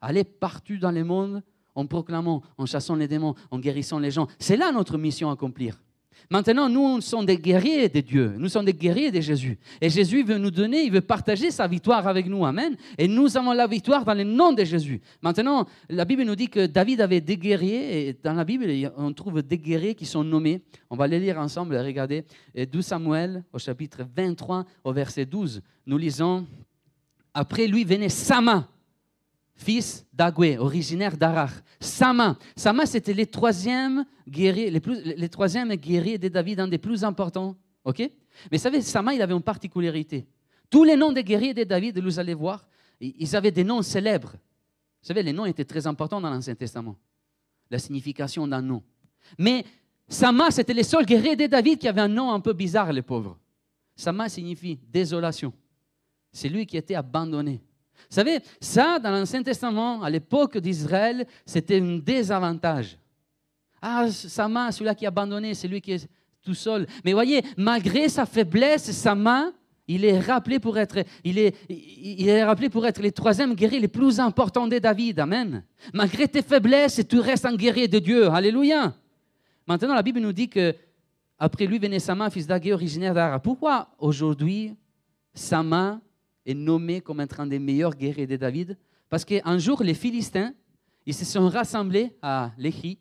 Allez 0.03 0.23
partout 0.23 0.77
dans 0.77 0.91
le 0.91 1.03
monde 1.03 1.43
en 1.75 1.87
proclamant, 1.87 2.43
en 2.59 2.67
chassant 2.67 2.97
les 2.97 3.09
démons, 3.09 3.35
en 3.51 3.59
guérissant 3.59 3.99
les 3.99 4.11
gens. 4.11 4.27
C'est 4.39 4.59
là 4.59 4.71
notre 4.71 4.99
mission 4.99 5.31
à 5.31 5.33
accomplir. 5.33 5.83
Maintenant, 6.29 6.69
nous 6.69 7.01
sommes 7.01 7.25
des 7.25 7.37
guerriers 7.37 7.89
de 7.89 8.01
Dieu. 8.01 8.35
Nous 8.37 8.49
sommes 8.49 8.65
des 8.65 8.75
guerriers 8.75 9.11
de 9.11 9.21
Jésus. 9.21 9.59
Et 9.81 9.89
Jésus 9.89 10.23
veut 10.23 10.39
nous 10.39 10.51
donner, 10.51 10.83
il 10.83 10.93
veut 10.93 11.01
partager 11.01 11.51
sa 11.51 11.67
victoire 11.67 12.07
avec 12.07 12.27
nous. 12.27 12.45
Amen. 12.45 12.77
Et 12.99 13.09
nous 13.09 13.37
avons 13.37 13.53
la 13.53 13.67
victoire 13.67 14.05
dans 14.05 14.15
le 14.15 14.25
nom 14.25 14.53
de 14.53 14.65
Jésus. 14.65 15.01
Maintenant, 15.23 15.67
la 15.89 16.05
Bible 16.05 16.23
nous 16.25 16.37
dit 16.37 16.49
que 16.49 16.67
David 16.67 17.01
avait 17.01 17.21
des 17.21 17.37
guerriers. 17.37 18.09
Et 18.09 18.17
dans 18.23 18.35
la 18.35 18.45
Bible, 18.45 18.67
on 18.97 19.13
trouve 19.13 19.43
des 19.43 19.59
guerriers 19.59 19.95
qui 19.95 20.07
sont 20.07 20.25
nommés. 20.25 20.63
On 20.89 20.97
va 20.97 21.07
les 21.07 21.21
lire 21.21 21.39
ensemble. 21.39 21.77
Regardez. 21.77 22.25
12 22.55 22.85
Samuel, 22.85 23.45
au 23.53 23.59
chapitre 23.59 24.01
23, 24.17 24.65
au 24.85 24.93
verset 24.93 25.25
12. 25.25 25.63
Nous 25.87 25.99
lisons 25.99 26.47
Après 27.33 27.67
lui 27.67 27.85
venait 27.85 28.09
Sama 28.09 28.69
fils 29.61 30.07
d'Agoué, 30.13 30.59
originaire 30.59 31.17
d'Arach. 31.17 31.53
Sama. 31.79 32.39
Sama, 32.57 32.87
c'était 32.87 33.13
les 33.13 33.27
troisièmes 33.27 34.05
guerriers, 34.27 34.71
les, 34.71 34.81
plus, 34.81 35.03
les 35.03 35.29
de 35.29 36.29
David, 36.29 36.61
un 36.61 36.69
des 36.69 36.79
plus 36.79 37.05
importants. 37.05 37.57
OK? 37.85 37.99
Mais 37.99 38.11
vous 38.53 38.59
savez, 38.59 38.81
Sama, 38.81 39.15
il 39.15 39.23
avait 39.23 39.35
une 39.35 39.43
particularité. 39.43 40.27
Tous 40.71 40.85
les 40.85 40.97
noms 40.97 41.13
des 41.13 41.25
guerriers 41.25 41.55
de 41.55 41.65
David, 41.65 41.99
vous 41.99 42.19
allez 42.19 42.35
voir, 42.35 42.67
ils 43.01 43.37
avaient 43.37 43.51
des 43.51 43.65
noms 43.65 43.83
célèbres. 43.83 44.33
Vous 44.33 45.09
savez, 45.09 45.23
les 45.23 45.33
noms 45.33 45.47
étaient 45.47 45.65
très 45.65 45.87
importants 45.87 46.21
dans 46.21 46.31
l'Ancien 46.31 46.55
Testament. 46.55 46.97
La 47.71 47.79
signification 47.79 48.47
d'un 48.47 48.63
nom. 48.63 48.83
Mais 49.39 49.65
Sama, 50.09 50.51
c'était 50.51 50.75
les 50.75 50.83
seuls 50.83 51.07
guerriers 51.07 51.37
de 51.37 51.47
David 51.47 51.79
qui 51.79 51.89
avaient 51.89 52.01
un 52.01 52.09
nom 52.09 52.33
un 52.33 52.41
peu 52.41 52.53
bizarre, 52.53 52.93
les 52.93 53.03
pauvres. 53.03 53.39
Sama 53.95 54.29
signifie 54.29 54.79
désolation. 54.89 55.53
C'est 56.33 56.49
lui 56.49 56.65
qui 56.67 56.77
était 56.77 56.95
abandonné. 56.95 57.61
Vous 58.09 58.15
savez, 58.15 58.39
ça, 58.61 58.99
dans 58.99 59.11
l'Ancien 59.11 59.43
Testament, 59.43 60.03
à 60.03 60.11
l'époque 60.11 60.59
d'Israël, 60.59 61.27
c'était 61.45 61.81
un 61.81 61.99
désavantage. 61.99 62.99
Ah, 63.83 64.11
Sama, 64.11 64.73
celui-là 64.73 64.95
qui 64.95 65.07
a 65.07 65.09
abandonné, 65.09 65.55
c'est 65.55 65.69
lui 65.69 65.81
qui 65.81 65.93
est 65.93 66.09
tout 66.43 66.55
seul. 66.55 66.87
Mais 67.05 67.13
voyez, 67.13 67.43
malgré 67.57 68.09
sa 68.09 68.27
faiblesse, 68.27 68.91
Sama, 68.91 69.53
il 69.87 70.05
est 70.05 70.21
rappelé 70.21 70.61
pour 70.61 70.79
être, 70.79 71.05
il 71.25 71.39
est, 71.39 71.55
il 71.69 72.29
est 72.29 72.45
rappelé 72.45 72.69
pour 72.69 72.87
être 72.87 73.03
le 73.03 73.11
troisième 73.11 73.55
guerrier 73.55 73.81
le 73.81 73.89
plus 73.89 74.21
important 74.21 74.67
de 74.69 74.79
David. 74.79 75.19
Amen. 75.19 75.65
Malgré 75.93 76.29
tes 76.29 76.43
faiblesses, 76.43 77.01
tu 77.09 77.19
restes 77.19 77.47
un 77.47 77.57
guerrier 77.57 77.89
de 77.89 77.99
Dieu. 77.99 78.29
Alléluia. 78.29 78.95
Maintenant, 79.67 79.95
la 79.95 80.03
Bible 80.03 80.21
nous 80.21 80.33
dit 80.33 80.49
que 80.49 80.75
après 81.39 81.67
lui 81.67 81.79
venait 81.79 81.99
Sama, 81.99 82.31
fils 82.31 82.47
d'Agé, 82.47 82.73
originaire 82.73 83.15
d'Ara. 83.15 83.41
Pourquoi 83.41 83.89
aujourd'hui 83.99 84.75
Sama 85.33 86.01
est 86.47 86.55
nommé 86.55 87.01
comme 87.01 87.21
un 87.21 87.47
des 87.47 87.59
meilleurs 87.59 87.95
guerriers 87.95 88.27
de 88.27 88.37
David 88.37 88.77
Parce 89.09 89.25
qu'un 89.25 89.59
jour, 89.59 89.83
les 89.83 89.95
Philistins, 89.95 90.55
ils 91.07 91.15
se 91.15 91.25
sont 91.25 91.49
rassemblés 91.49 92.17
à 92.23 92.53
l'Écrit. 92.57 92.99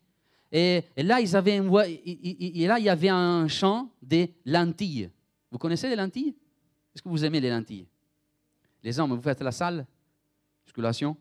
Et, 0.51 0.83
là, 0.97 1.21
ils 1.21 1.35
avaient 1.35 1.57
et 1.57 2.67
là, 2.67 2.79
il 2.79 2.85
y 2.85 2.89
avait 2.89 3.09
un 3.09 3.47
champ 3.47 3.91
des 4.01 4.33
lentilles. 4.45 5.09
Vous 5.51 5.57
connaissez 5.57 5.89
les 5.89 5.95
lentilles? 5.95 6.35
Est-ce 6.93 7.03
que 7.03 7.09
vous 7.09 7.23
aimez 7.23 7.39
les 7.39 7.49
lentilles? 7.49 7.87
Les 8.83 8.99
hommes, 8.99 9.13
vous 9.13 9.21
faites 9.21 9.41
la 9.41 9.51
salle, 9.51 9.85
musculation? 10.65 11.15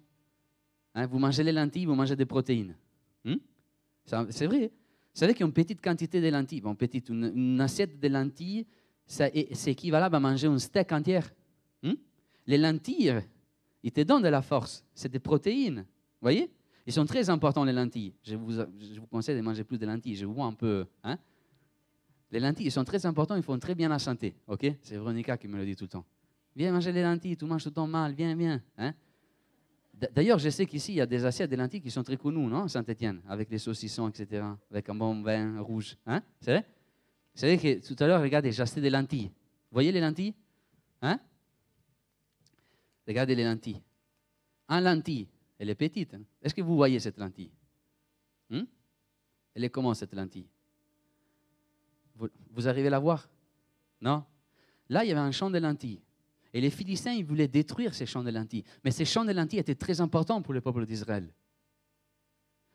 Hein, 0.94 1.06
vous 1.06 1.18
mangez 1.18 1.42
les 1.42 1.52
lentilles, 1.52 1.86
vous 1.86 1.94
mangez 1.94 2.16
des 2.16 2.24
protéines. 2.24 2.74
Hmm? 3.24 3.36
C'est 4.30 4.46
vrai. 4.46 4.70
Vous 5.18 5.20
savez 5.20 5.34
qu'une 5.34 5.52
petite 5.52 5.82
quantité 5.82 6.20
de 6.20 6.28
lentilles, 6.28 6.60
bon, 6.60 6.74
petite, 6.74 7.08
une, 7.08 7.60
assiette 7.60 7.98
de 7.98 8.08
lentilles, 8.08 8.66
c'est 9.06 9.32
équivalent 9.66 10.08
à 10.08 10.20
manger 10.20 10.46
un 10.46 10.58
steak 10.58 10.92
entier. 10.92 11.20
Les 12.48 12.56
lentilles, 12.56 13.22
ils 13.82 13.92
te 13.92 14.00
donnent 14.00 14.22
de 14.22 14.28
la 14.28 14.42
force. 14.42 14.82
C'est 14.94 15.12
des 15.12 15.18
protéines. 15.18 15.80
Vous 15.80 16.22
voyez? 16.22 16.50
Ils 16.86 16.92
sont 16.94 17.04
très 17.04 17.28
importants, 17.28 17.62
les 17.62 17.74
lentilles. 17.74 18.14
Je 18.24 18.34
vous, 18.34 18.50
je 18.52 18.98
vous, 18.98 19.06
conseille 19.06 19.36
de 19.36 19.42
manger 19.42 19.62
plus 19.62 19.76
de 19.76 19.84
lentilles. 19.84 20.16
Je 20.16 20.24
vous 20.24 20.32
vois 20.32 20.46
un 20.46 20.54
peu. 20.54 20.86
Hein? 21.04 21.18
Les 22.30 22.40
lentilles, 22.40 22.66
ils 22.68 22.72
sont 22.72 22.84
très 22.84 23.04
importants. 23.04 23.36
Ils 23.36 23.42
font 23.42 23.58
très 23.58 23.74
bien 23.74 23.90
la 23.90 23.98
santé. 23.98 24.34
OK? 24.46 24.66
C'est 24.82 24.94
Veronica 24.94 25.36
qui 25.36 25.46
me 25.46 25.58
le 25.58 25.66
dit 25.66 25.76
tout 25.76 25.84
le 25.84 25.90
temps. 25.90 26.06
Viens 26.56 26.72
manger 26.72 26.90
les 26.90 27.02
lentilles. 27.02 27.36
Tu 27.36 27.44
manges 27.44 27.64
tout 27.64 27.70
ton 27.70 27.86
mal. 27.86 28.14
Viens, 28.14 28.34
viens. 28.34 28.62
Hein? 28.78 28.94
D'ailleurs, 30.14 30.38
je 30.38 30.48
sais 30.48 30.64
qu'ici, 30.64 30.92
il 30.92 30.96
y 30.96 31.00
a 31.02 31.06
des 31.06 31.22
assiettes 31.26 31.50
de 31.50 31.56
lentilles 31.56 31.82
qui 31.82 31.90
sont 31.90 32.02
très 32.02 32.16
connues, 32.16 32.46
non 32.46 32.66
Saint-Étienne, 32.66 33.20
avec 33.28 33.50
les 33.50 33.58
saucissons, 33.58 34.08
etc., 34.08 34.44
avec 34.70 34.88
un 34.88 34.94
bon 34.94 35.22
vin 35.22 35.60
rouge. 35.60 35.96
Hein? 36.06 36.22
C'est 36.40 36.52
vrai? 36.52 36.64
Vous 37.34 37.40
savez 37.40 37.58
que 37.58 37.86
tout 37.86 38.02
à 38.02 38.06
l'heure, 38.06 38.22
regardez, 38.22 38.52
j'ai 38.52 38.62
acheté 38.62 38.80
des 38.80 38.90
lentilles. 38.90 39.26
Vous 39.26 39.74
voyez 39.74 39.92
les 39.92 40.00
lentilles? 40.00 40.34
Hein? 41.02 41.18
Regardez 43.08 43.34
les 43.34 43.44
lentilles. 43.44 43.80
Un 44.68 44.82
lentille, 44.82 45.26
elle 45.58 45.70
est 45.70 45.74
petite. 45.74 46.12
Hein. 46.12 46.20
Est-ce 46.42 46.54
que 46.54 46.60
vous 46.60 46.76
voyez 46.76 47.00
cette 47.00 47.16
lentille? 47.18 47.50
Hmm? 48.50 48.64
Elle 49.54 49.64
est 49.64 49.70
comment 49.70 49.94
cette 49.94 50.12
lentille? 50.12 50.46
Vous, 52.50 52.68
arrivez 52.68 52.88
à 52.88 52.90
la 52.90 52.98
voir? 52.98 53.28
Non? 54.02 54.24
Là, 54.90 55.04
il 55.04 55.08
y 55.08 55.12
avait 55.12 55.20
un 55.20 55.32
champ 55.32 55.50
de 55.50 55.58
lentilles. 55.58 56.00
Et 56.52 56.60
les 56.60 56.70
Philistins, 56.70 57.12
ils 57.12 57.24
voulaient 57.24 57.48
détruire 57.48 57.94
ces 57.94 58.04
champs 58.04 58.22
de 58.22 58.30
lentilles. 58.30 58.64
Mais 58.84 58.90
ces 58.90 59.04
champs 59.04 59.24
de 59.24 59.32
lentilles 59.32 59.60
étaient 59.60 59.74
très 59.74 60.00
importants 60.00 60.42
pour 60.42 60.52
le 60.52 60.60
peuple 60.60 60.84
d'Israël. 60.84 61.32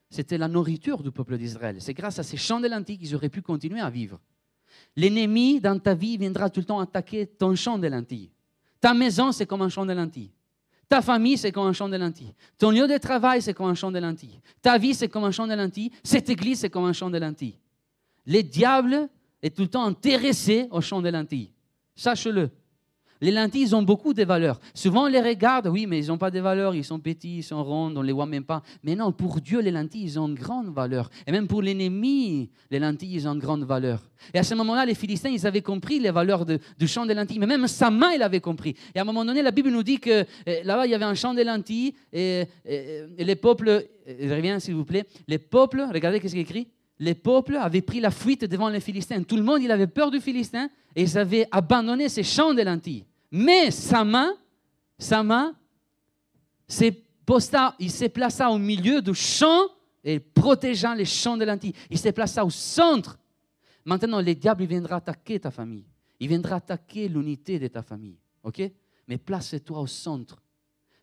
C'était 0.10 0.38
la 0.38 0.48
nourriture 0.48 1.04
du 1.04 1.12
peuple 1.12 1.38
d'Israël. 1.38 1.82
C'est 1.82 1.94
grâce 1.94 2.20
à 2.20 2.24
ces 2.24 2.38
champs 2.38 2.60
de 2.60 2.68
lentilles 2.68 2.98
qu'ils 2.98 3.14
auraient 3.14 3.30
pu 3.30 3.42
continuer 3.42 3.82
à 3.82 3.90
vivre. 3.90 4.20
L'ennemi 4.96 5.60
dans 5.60 5.78
ta 5.80 5.94
vie 5.94 6.18
viendra 6.18 6.50
tout 6.50 6.60
le 6.60 6.66
temps 6.66 6.80
attaquer 6.80 7.28
ton 7.28 7.56
champ 7.56 7.78
de 7.78 7.88
lentilles. 7.88 8.32
Ta 8.84 8.94
maison, 8.94 9.32
c'est 9.32 9.46
comme 9.46 9.62
un 9.62 9.70
champ 9.70 9.86
de 9.86 9.94
lentilles. 9.94 10.30
Ta 10.90 11.02
famille, 11.02 11.38
c'est 11.38 11.54
comme 11.54 11.68
un 11.68 11.72
champ 11.72 11.88
de 11.88 11.96
lentilles. 11.96 12.36
Ton 12.58 12.70
lieu 12.70 12.86
de 12.86 12.98
travail, 12.98 13.42
c'est 13.42 13.54
comme 13.54 13.70
un 13.70 13.76
champ 13.76 13.90
de 13.90 13.98
lentilles. 13.98 14.42
Ta 14.62 14.78
vie, 14.78 14.94
c'est 14.94 15.08
comme 15.08 15.24
un 15.24 15.32
champ 15.32 15.48
de 15.48 15.54
lentilles. 15.54 15.90
Cette 16.04 16.30
église, 16.30 16.60
c'est 16.60 16.70
comme 16.70 16.84
un 16.84 16.92
champ 16.92 17.10
de 17.10 17.18
lentilles. 17.18 17.58
Les 18.26 18.44
diables 18.44 19.08
est 19.42 19.56
tout 19.56 19.62
le 19.62 19.70
temps 19.70 19.86
intéressé 19.86 20.68
au 20.70 20.82
champ 20.82 21.02
de 21.02 21.08
lentilles. 21.08 21.50
Sache-le. 21.96 22.50
Les 23.24 23.32
lentilles, 23.32 23.62
ils 23.62 23.74
ont 23.74 23.84
beaucoup 23.84 24.14
de 24.14 24.26
valeurs. 24.26 24.60
Souvent, 24.74 25.06
on 25.06 25.08
les 25.08 25.22
regarde, 25.22 25.68
oui, 25.68 25.88
mais 25.88 25.98
ils 25.98 26.08
n'ont 26.08 26.18
pas 26.18 26.30
de 26.30 26.42
valeur, 26.42 26.76
ils 26.76 26.84
sont 26.84 27.00
petits, 27.00 27.38
ils 27.38 27.44
sont 27.44 27.64
ronds, 27.64 27.94
on 27.96 28.02
ne 28.02 28.04
les 28.04 28.12
voit 28.12 28.26
même 28.26 28.44
pas. 28.44 28.62
Mais 28.84 28.96
non, 28.96 29.14
pour 29.14 29.40
Dieu, 29.40 29.62
les 29.62 29.72
lentilles, 29.72 30.04
ils 30.04 30.20
ont 30.20 30.28
une 30.28 30.36
grande 30.36 30.68
valeur. 30.68 31.10
Et 31.26 31.32
même 31.32 31.48
pour 31.48 31.62
l'ennemi, 31.62 32.50
les 32.70 32.80
lentilles, 32.80 33.16
ils 33.16 33.26
ont 33.26 33.32
une 33.32 33.40
grande 33.40 33.64
valeur. 33.64 34.02
Et 34.34 34.40
à 34.40 34.44
ce 34.44 34.54
moment-là, 34.56 34.86
les 34.86 34.94
Philistins, 34.94 35.30
ils 35.30 35.48
avaient 35.48 35.62
compris 35.62 36.02
les 36.02 36.12
valeurs 36.12 36.46
du 36.46 36.86
champ 36.86 37.06
de 37.06 37.14
lentilles. 37.14 37.40
Mais 37.40 37.48
même 37.48 37.66
sa 37.68 37.90
main, 37.90 38.12
il 38.12 38.22
avait 38.22 38.42
compris. 38.42 38.76
Et 38.94 39.00
à 39.00 39.04
un 39.04 39.06
moment 39.06 39.24
donné, 39.24 39.42
la 39.42 39.52
Bible 39.52 39.70
nous 39.70 39.84
dit 39.84 40.00
que 40.02 40.26
eh, 40.46 40.62
là-bas, 40.64 40.86
il 40.86 40.92
y 40.92 40.94
avait 40.94 41.06
un 41.06 41.16
champ 41.16 41.34
de 41.34 41.44
lentilles 41.44 41.96
et, 42.12 42.44
les 43.18 43.36
peuples, 43.38 43.86
je 44.06 44.34
reviens 44.34 44.60
s'il 44.60 44.76
vous 44.76 44.84
plaît, 44.84 45.06
les 45.30 45.38
peuples, 45.38 45.88
regardez 45.94 46.20
qu'est-ce 46.20 46.34
qu'il 46.34 46.42
écrit 46.42 46.68
les 47.00 47.16
peuples 47.16 47.56
avaient 47.56 47.82
pris 47.82 48.00
la 48.00 48.12
fuite 48.12 48.46
devant 48.46 48.70
les 48.70 48.80
Philistins. 48.80 49.24
Tout 49.24 49.36
le 49.36 49.44
monde, 49.44 49.62
il 49.62 49.72
avait 49.72 49.88
peur 49.88 50.12
du 50.12 50.22
Philistin 50.22 50.70
et 50.96 51.02
ils 51.02 51.18
avaient 51.18 51.48
abandonné 51.52 52.08
ces 52.08 52.24
champs 52.24 52.54
de 52.54 52.62
lentilles. 52.62 53.04
Mais 53.36 53.72
sa 53.72 54.04
main, 54.04 54.36
sa 54.96 55.24
main, 55.24 55.56
il 56.70 57.90
s'est 57.90 58.10
placé 58.10 58.44
au 58.44 58.60
milieu 58.60 59.02
du 59.02 59.16
champ 59.16 59.70
et 60.04 60.20
protégeant 60.20 60.94
les 60.94 61.06
champs 61.06 61.36
de 61.36 61.44
lentilles. 61.44 61.74
Il 61.90 61.98
s'est 61.98 62.12
placé 62.12 62.40
au 62.42 62.52
centre. 62.52 63.18
Maintenant, 63.86 64.22
le 64.22 64.36
diable 64.36 64.66
viendra 64.66 64.98
attaquer 64.98 65.40
ta 65.40 65.50
famille. 65.50 65.88
Il 66.20 66.28
viendra 66.28 66.58
attaquer 66.58 67.08
l'unité 67.08 67.58
de 67.58 67.68
ta 67.68 67.82
famille. 67.82 68.20
OK? 68.44 68.62
Mais 69.08 69.18
place-toi 69.18 69.80
au 69.80 69.88
centre. 69.88 70.40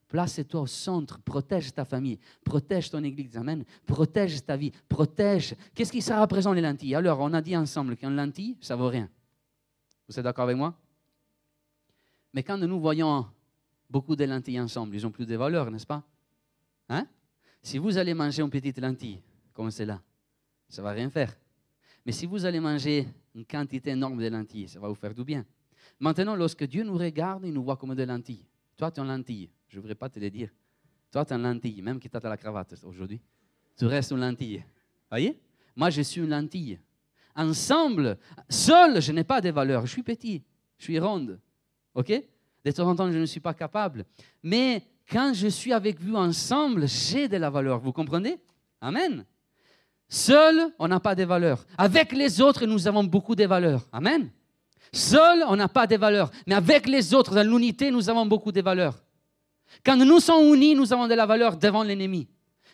Place-toi 0.07 0.61
au 0.61 0.67
centre. 0.69 1.19
Protège 1.23 1.75
ta 1.75 1.85
famille. 1.85 2.21
Protège 2.45 2.91
ton 2.91 3.03
église. 3.03 3.37
Amen. 3.37 3.65
Protège 3.85 4.45
ta 4.45 4.57
vie. 4.57 4.71
Protège. 4.89 5.57
Qu'est-ce 5.75 5.91
qui 5.91 6.01
sera 6.01 6.25
présent 6.29 6.53
les 6.53 6.63
lentilles? 6.63 6.95
Alors, 6.95 7.19
on 7.19 7.33
a 7.33 7.43
dit 7.43 7.57
ensemble 7.57 7.97
qu'une 7.97 8.15
lentille, 8.15 8.57
ça 8.61 8.77
vaut 8.77 8.89
rien. 8.89 9.09
Vous 10.09 10.17
êtes 10.17 10.25
d'accord 10.25 10.45
avec 10.45 10.57
moi? 10.57 10.77
Mais 12.33 12.43
quand 12.43 12.59
nous 12.59 12.81
voyons 12.81 13.27
beaucoup 13.89 14.15
de 14.17 14.25
lentilles 14.25 14.61
ensemble, 14.61 14.95
ils 14.95 15.07
ont 15.07 15.11
plus 15.11 15.27
de 15.27 15.37
valeur, 15.37 15.71
n'est-ce 15.71 15.87
pas? 15.87 16.03
Hein? 16.89 17.07
Si 17.63 17.79
vous 17.79 17.99
allez 17.99 18.15
manger 18.15 18.43
une 18.43 18.51
petite 18.51 18.79
lentille, 18.79 19.21
comme 19.53 19.71
celle-là, 19.71 20.01
ça 20.69 20.83
ne 20.83 20.87
va 20.87 20.93
rien 20.93 21.11
faire. 21.11 21.37
Mais 22.07 22.13
si 22.13 22.27
vous 22.27 22.45
allez 22.45 22.61
manger 22.61 23.07
une 23.35 23.45
quantité 23.45 23.91
énorme 23.91 24.23
de 24.23 24.29
lentilles, 24.29 24.69
ça 24.69 24.81
va 24.81 24.89
vous 24.89 24.95
faire 24.95 25.15
du 25.15 25.25
bien. 25.25 25.45
Maintenant, 25.99 26.35
lorsque 26.35 26.65
Dieu 26.65 26.83
nous 26.83 26.97
regarde, 26.97 27.45
il 27.45 27.53
nous 27.53 27.63
voit 27.63 27.77
comme 27.77 27.95
des 27.95 28.07
lentilles. 28.07 28.47
Toi, 28.77 28.91
tu 28.91 29.01
es 29.01 29.03
une 29.03 29.09
lentille. 29.09 29.51
Je 29.69 29.77
ne 29.77 29.83
voudrais 29.83 29.95
pas 29.95 30.09
te 30.09 30.19
le 30.19 30.31
dire. 30.31 30.49
Toi, 31.11 31.25
tu 31.25 31.33
es 31.33 31.37
une 31.37 31.43
lentille, 31.43 31.83
même 31.83 31.99
qui 31.99 32.09
tu 32.09 32.17
as 32.17 32.21
la 32.21 32.37
cravate 32.37 32.75
aujourd'hui. 32.85 33.21
Tu 33.77 33.85
restes 33.87 34.13
une 34.13 34.21
lentille. 34.21 34.65
Voyez? 35.11 35.39
Moi, 35.77 35.91
je 35.91 36.03
suis 36.03 36.21
une 36.21 36.31
lentille. 36.31 36.79
Ensemble, 37.35 38.19
seul, 38.49 39.01
je 39.01 39.13
n'ai 39.13 39.25
pas 39.25 39.41
de 39.41 39.51
valeur. 39.51 39.87
Je 39.87 39.93
suis 39.93 40.03
petit, 40.03 40.43
je 40.79 40.85
suis 40.85 40.99
ronde. 40.99 41.39
OK? 41.95 42.13
De 42.65 42.71
temps 42.71 42.89
en 42.89 42.95
temps, 42.95 43.11
je 43.11 43.19
ne 43.19 43.27
suis 43.27 43.41
pas 43.41 43.55
capable. 43.55 44.05
Mais 44.43 44.83
quand 45.11 45.33
je 45.35 45.49
suis 45.49 45.73
avec 45.73 46.01
vous 46.01 46.15
ensemble, 46.15 46.87
j'ai 46.87 47.29
de 47.29 47.37
la 47.37 47.51
valeur. 47.51 47.81
Vous 47.81 47.93
comprenez? 47.93 48.39
Amen. 48.81 49.25
Seul, 50.09 50.73
on 50.79 50.89
n'a 50.89 51.01
pas 51.01 51.15
de 51.15 51.25
valeur. 51.25 51.65
Avec 51.79 52.13
les 52.13 52.41
autres, 52.41 52.67
nous 52.67 52.87
avons 52.89 53.05
beaucoup 53.05 53.35
de 53.35 53.45
valeur. 53.45 53.87
Amen. 53.93 54.31
Seul, 54.93 55.45
on 55.47 55.57
n'a 55.57 55.69
pas 55.69 55.87
de 55.87 55.97
valeurs. 55.97 56.31
Mais 56.47 56.55
avec 56.55 56.87
les 56.87 57.15
autres, 57.15 57.35
dans 57.35 57.49
l'unité, 57.49 57.91
nous 57.91 58.11
avons 58.11 58.27
beaucoup 58.27 58.51
de 58.51 58.61
valeurs. 58.61 59.03
Quand 59.85 59.97
nous 59.97 60.21
sommes 60.21 60.53
unis, 60.55 60.75
nous 60.75 60.93
avons 60.93 61.07
de 61.07 61.15
la 61.15 61.27
valeur 61.27 61.57
devant 61.57 61.85
l'ennemi. 61.85 62.29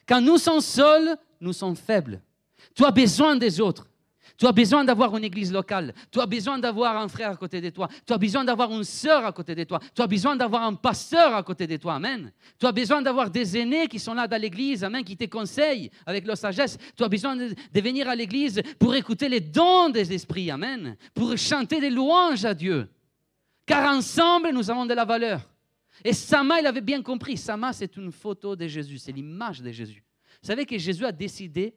Quand 0.08 0.20
nous 0.20 0.38
sommes 0.38 0.60
seuls, 0.60 1.16
nous 1.40 1.52
sommes 1.52 1.76
faibles. 1.76 2.22
Tu 2.74 2.84
as 2.84 2.90
besoin 2.90 3.36
des 3.36 3.60
autres. 3.60 3.86
Tu 4.38 4.46
as 4.46 4.52
besoin 4.52 4.84
d'avoir 4.84 5.16
une 5.16 5.24
église 5.24 5.52
locale. 5.52 5.94
Tu 6.10 6.20
as 6.20 6.26
besoin 6.26 6.58
d'avoir 6.58 6.96
un 6.96 7.08
frère 7.08 7.30
à 7.30 7.36
côté 7.36 7.60
de 7.60 7.70
toi. 7.70 7.88
Tu 8.06 8.12
as 8.12 8.18
besoin 8.18 8.44
d'avoir 8.44 8.70
une 8.70 8.84
sœur 8.84 9.24
à 9.24 9.32
côté 9.32 9.54
de 9.54 9.64
toi. 9.64 9.80
Tu 9.94 10.02
as 10.02 10.06
besoin 10.06 10.36
d'avoir 10.36 10.62
un 10.62 10.74
pasteur 10.74 11.34
à 11.34 11.42
côté 11.42 11.66
de 11.66 11.76
toi. 11.76 11.94
Amen. 11.94 12.30
Tu 12.58 12.66
as 12.66 12.72
besoin 12.72 13.00
d'avoir 13.00 13.30
des 13.30 13.56
aînés 13.56 13.86
qui 13.88 13.98
sont 13.98 14.12
là 14.12 14.28
dans 14.28 14.40
l'église. 14.40 14.84
Amen. 14.84 15.02
Qui 15.02 15.16
te 15.16 15.24
conseillent 15.24 15.90
avec 16.04 16.26
leur 16.26 16.36
sagesse. 16.36 16.76
Tu 16.96 17.02
as 17.02 17.08
besoin 17.08 17.34
de, 17.34 17.54
venir 17.74 18.08
à 18.08 18.14
l'église 18.14 18.60
pour 18.78 18.94
écouter 18.94 19.28
les 19.28 19.40
dons 19.40 19.88
des 19.88 20.12
esprits. 20.12 20.50
Amen. 20.50 20.96
Pour 21.14 21.36
chanter 21.38 21.80
des 21.80 21.90
louanges 21.90 22.44
à 22.44 22.52
Dieu. 22.52 22.88
Car 23.64 23.90
ensemble, 23.90 24.50
nous 24.52 24.70
avons 24.70 24.84
de 24.84 24.94
la 24.94 25.04
valeur. 25.04 25.40
Et 26.04 26.12
Sama, 26.12 26.60
il 26.60 26.66
avait 26.66 26.82
bien 26.82 27.02
compris. 27.02 27.38
Sama, 27.38 27.72
c'est 27.72 27.96
une 27.96 28.12
photo 28.12 28.54
de 28.54 28.66
Jésus. 28.66 28.98
C'est 28.98 29.12
l'image 29.12 29.62
de 29.62 29.70
Jésus. 29.70 30.04
Vous 30.42 30.46
savez 30.46 30.66
que 30.66 30.76
Jésus 30.76 31.06
a 31.06 31.12
décidé 31.12 31.74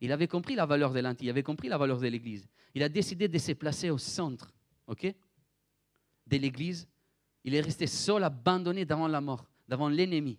il 0.00 0.12
avait 0.12 0.28
compris 0.28 0.54
la 0.54 0.66
valeur 0.66 0.92
des 0.92 1.02
lentilles, 1.02 1.28
il 1.28 1.30
avait 1.30 1.42
compris 1.42 1.68
la 1.68 1.78
valeur 1.78 1.98
de 1.98 2.06
l'Église. 2.06 2.48
Il 2.74 2.82
a 2.82 2.88
décidé 2.88 3.28
de 3.28 3.38
se 3.38 3.52
placer 3.52 3.90
au 3.90 3.98
centre 3.98 4.52
ok, 4.86 5.14
de 6.26 6.36
l'Église. 6.36 6.88
Il 7.44 7.54
est 7.54 7.60
resté 7.60 7.86
seul, 7.86 8.24
abandonné 8.24 8.84
devant 8.84 9.08
la 9.08 9.20
mort, 9.20 9.46
devant 9.68 9.88
l'ennemi 9.88 10.38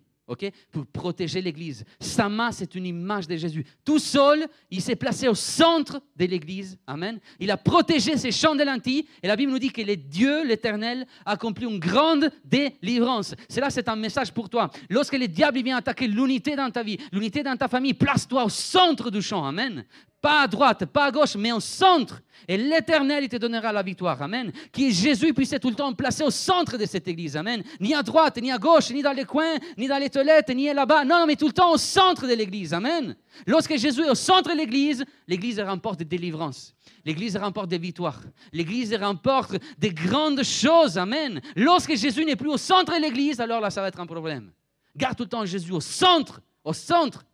pour 0.70 0.86
protéger 0.86 1.40
l'Église. 1.40 1.84
Sama, 2.00 2.52
c'est 2.52 2.74
une 2.74 2.86
image 2.86 3.26
de 3.26 3.36
Jésus. 3.36 3.64
Tout 3.84 3.98
seul, 3.98 4.46
il 4.70 4.82
s'est 4.82 4.96
placé 4.96 5.28
au 5.28 5.34
centre 5.34 6.00
de 6.16 6.24
l'Église. 6.26 6.78
Amen. 6.86 7.18
Il 7.40 7.50
a 7.50 7.56
protégé 7.56 8.16
ses 8.16 8.30
champs 8.30 8.54
de 8.54 8.62
lentilles. 8.62 9.06
Et 9.22 9.28
la 9.28 9.36
Bible 9.36 9.52
nous 9.52 9.58
dit 9.58 9.70
que 9.70 9.82
les 9.82 9.96
Dieu, 9.96 10.46
l'Éternel, 10.46 11.06
a 11.24 11.32
accompli 11.32 11.66
une 11.66 11.78
grande 11.78 12.30
délivrance. 12.44 13.34
Cela, 13.48 13.70
c'est 13.70 13.88
un 13.88 13.96
message 13.96 14.32
pour 14.32 14.48
toi. 14.50 14.70
Lorsque 14.90 15.16
le 15.16 15.28
diable 15.28 15.62
vient 15.62 15.78
attaquer 15.78 16.06
l'unité 16.06 16.56
dans 16.56 16.70
ta 16.70 16.82
vie, 16.82 16.98
l'unité 17.12 17.42
dans 17.42 17.56
ta 17.56 17.68
famille, 17.68 17.94
place-toi 17.94 18.44
au 18.44 18.48
centre 18.48 19.10
du 19.10 19.22
champ. 19.22 19.44
Amen. 19.44 19.84
Pas 20.20 20.42
à 20.42 20.48
droite, 20.48 20.84
pas 20.86 21.04
à 21.06 21.10
gauche, 21.12 21.36
mais 21.36 21.52
au 21.52 21.60
centre. 21.60 22.20
Et 22.48 22.56
l'Éternel, 22.56 23.28
te 23.28 23.36
donnera 23.36 23.72
la 23.72 23.82
victoire. 23.82 24.20
Amen. 24.20 24.50
Que 24.72 24.90
Jésus 24.90 25.32
puisse 25.32 25.52
être 25.52 25.62
tout 25.62 25.70
le 25.70 25.76
temps 25.76 25.92
placé 25.92 26.24
au 26.24 26.30
centre 26.30 26.76
de 26.76 26.86
cette 26.86 27.06
église. 27.06 27.36
Amen. 27.36 27.62
Ni 27.78 27.94
à 27.94 28.02
droite, 28.02 28.36
ni 28.42 28.50
à 28.50 28.58
gauche, 28.58 28.90
ni 28.90 29.00
dans 29.00 29.12
les 29.12 29.24
coins, 29.24 29.56
ni 29.76 29.86
dans 29.86 29.98
les 29.98 30.10
toilettes, 30.10 30.48
ni 30.48 30.72
là-bas. 30.72 31.04
Non, 31.04 31.24
mais 31.26 31.36
tout 31.36 31.46
le 31.46 31.52
temps 31.52 31.72
au 31.72 31.76
centre 31.76 32.26
de 32.26 32.34
l'église. 32.34 32.74
Amen. 32.74 33.14
Lorsque 33.46 33.76
Jésus 33.76 34.02
est 34.02 34.10
au 34.10 34.16
centre 34.16 34.50
de 34.50 34.56
l'église, 34.56 35.04
l'église 35.28 35.60
remporte 35.60 36.00
des 36.00 36.04
délivrances. 36.04 36.74
L'église 37.04 37.36
remporte 37.36 37.68
des 37.68 37.78
victoires. 37.78 38.20
L'église 38.52 38.92
remporte 38.94 39.56
des 39.78 39.90
grandes 39.90 40.42
choses. 40.42 40.98
Amen. 40.98 41.40
Lorsque 41.54 41.94
Jésus 41.94 42.24
n'est 42.24 42.36
plus 42.36 42.50
au 42.50 42.58
centre 42.58 42.96
de 42.96 43.00
l'église, 43.00 43.40
alors 43.40 43.60
là, 43.60 43.70
ça 43.70 43.82
va 43.82 43.88
être 43.88 44.00
un 44.00 44.06
problème. 44.06 44.50
Garde 44.96 45.16
tout 45.16 45.22
le 45.22 45.28
temps 45.28 45.44
Jésus 45.44 45.72
au 45.72 45.80
centre, 45.80 46.40
au 46.64 46.72
centre. 46.72 47.24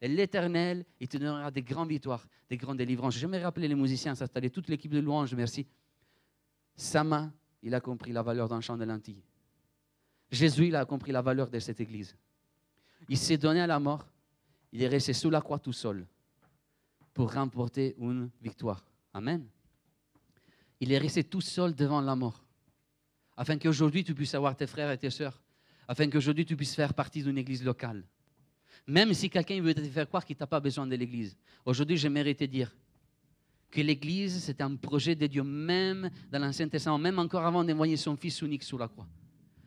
Et 0.00 0.08
l'Éternel, 0.08 0.84
il 1.00 1.08
te 1.08 1.16
donnera 1.16 1.50
des 1.50 1.62
grandes 1.62 1.88
victoires, 1.88 2.26
des 2.48 2.56
grandes 2.56 2.78
délivrances. 2.78 3.16
J'aimerais 3.16 3.42
rappeler 3.42 3.68
les 3.68 3.74
musiciens 3.74 4.14
s'installer, 4.14 4.50
toute 4.50 4.68
l'équipe 4.68 4.92
de 4.92 5.00
louange, 5.00 5.34
merci. 5.34 5.66
Sama, 6.74 7.32
il 7.62 7.74
a 7.74 7.80
compris 7.80 8.12
la 8.12 8.22
valeur 8.22 8.48
d'un 8.48 8.60
champ 8.60 8.76
de 8.76 8.84
lentilles. 8.84 9.22
Jésus, 10.30 10.68
il 10.68 10.76
a 10.76 10.84
compris 10.84 11.12
la 11.12 11.22
valeur 11.22 11.48
de 11.48 11.58
cette 11.58 11.80
église. 11.80 12.14
Il 13.08 13.16
s'est 13.16 13.38
donné 13.38 13.60
à 13.60 13.66
la 13.66 13.78
mort. 13.78 14.06
Il 14.72 14.82
est 14.82 14.88
resté 14.88 15.12
sous 15.12 15.30
la 15.30 15.40
croix 15.40 15.58
tout 15.58 15.72
seul 15.72 16.06
pour 17.14 17.32
remporter 17.32 17.96
une 17.98 18.30
victoire. 18.42 18.84
Amen. 19.14 19.46
Il 20.80 20.92
est 20.92 20.98
resté 20.98 21.24
tout 21.24 21.40
seul 21.40 21.74
devant 21.74 22.02
la 22.02 22.14
mort. 22.14 22.44
Afin 23.36 23.56
qu'aujourd'hui 23.58 24.04
tu 24.04 24.14
puisses 24.14 24.34
avoir 24.34 24.54
tes 24.54 24.66
frères 24.66 24.90
et 24.90 24.98
tes 24.98 25.10
sœurs. 25.10 25.40
Afin 25.88 26.10
qu'aujourd'hui 26.10 26.44
tu 26.44 26.56
puisses 26.56 26.74
faire 26.74 26.92
partie 26.92 27.22
d'une 27.22 27.38
église 27.38 27.64
locale. 27.64 28.04
Même 28.86 29.12
si 29.14 29.28
quelqu'un 29.28 29.60
veut 29.60 29.74
te 29.74 29.82
faire 29.82 30.06
croire 30.06 30.24
qu'il 30.24 30.36
n'a 30.38 30.46
pas 30.46 30.60
besoin 30.60 30.86
de 30.86 30.94
l'Église. 30.94 31.36
Aujourd'hui, 31.64 31.96
j'aimerais 31.96 32.34
te 32.34 32.44
dire 32.44 32.74
que 33.70 33.80
l'Église, 33.80 34.42
c'est 34.44 34.60
un 34.60 34.76
projet 34.76 35.14
de 35.14 35.26
Dieu, 35.26 35.42
même 35.42 36.10
dans 36.30 36.38
l'Ancien 36.38 36.68
Testament, 36.68 36.98
même 36.98 37.18
encore 37.18 37.44
avant 37.44 37.64
d'envoyer 37.64 37.96
son 37.96 38.16
Fils 38.16 38.40
unique 38.42 38.62
sur 38.62 38.78
la 38.78 38.88
croix. 38.88 39.08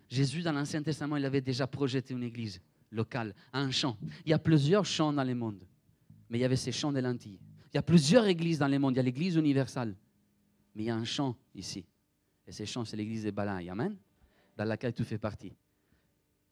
Jésus, 0.10 0.42
dans 0.42 0.54
l'Ancien 0.54 0.82
Testament, 0.82 1.18
il 1.18 1.26
avait 1.26 1.42
déjà 1.42 1.68
projeté 1.68 2.14
une 2.14 2.24
Église 2.24 2.62
locale, 2.92 3.36
un 3.54 3.70
champ. 3.72 3.98
Il 4.26 4.32
y 4.32 4.34
a 4.34 4.40
plusieurs 4.40 4.86
champs 4.86 5.14
dans 5.14 5.24
le 5.24 5.36
monde, 5.36 5.60
mais 6.30 6.38
il 6.38 6.42
y 6.42 6.46
avait 6.46 6.56
ces 6.56 6.72
champs 6.72 6.92
de 6.92 7.00
lentilles. 7.00 7.40
Il 7.74 7.76
y 7.76 7.78
a 7.78 7.84
plusieurs 7.84 8.26
églises 8.26 8.58
dans 8.58 8.68
le 8.68 8.80
monde. 8.80 8.96
Il 8.96 8.98
y 8.98 9.00
a 9.00 9.04
l'Église 9.04 9.36
universelle, 9.36 9.96
mais 10.74 10.84
il 10.84 10.86
y 10.88 10.90
a 10.90 10.96
un 10.96 11.06
champ 11.06 11.36
ici. 11.54 11.86
Et 12.48 12.52
ce 12.52 12.66
champ, 12.66 12.84
c'est 12.86 12.98
l'Église 12.98 13.26
de 13.26 13.32
Balaï, 13.32 13.70
Amen, 13.70 13.96
dans 14.58 14.66
laquelle 14.66 14.94
tu 14.94 15.04
fais 15.04 15.20
partie. 15.20 15.54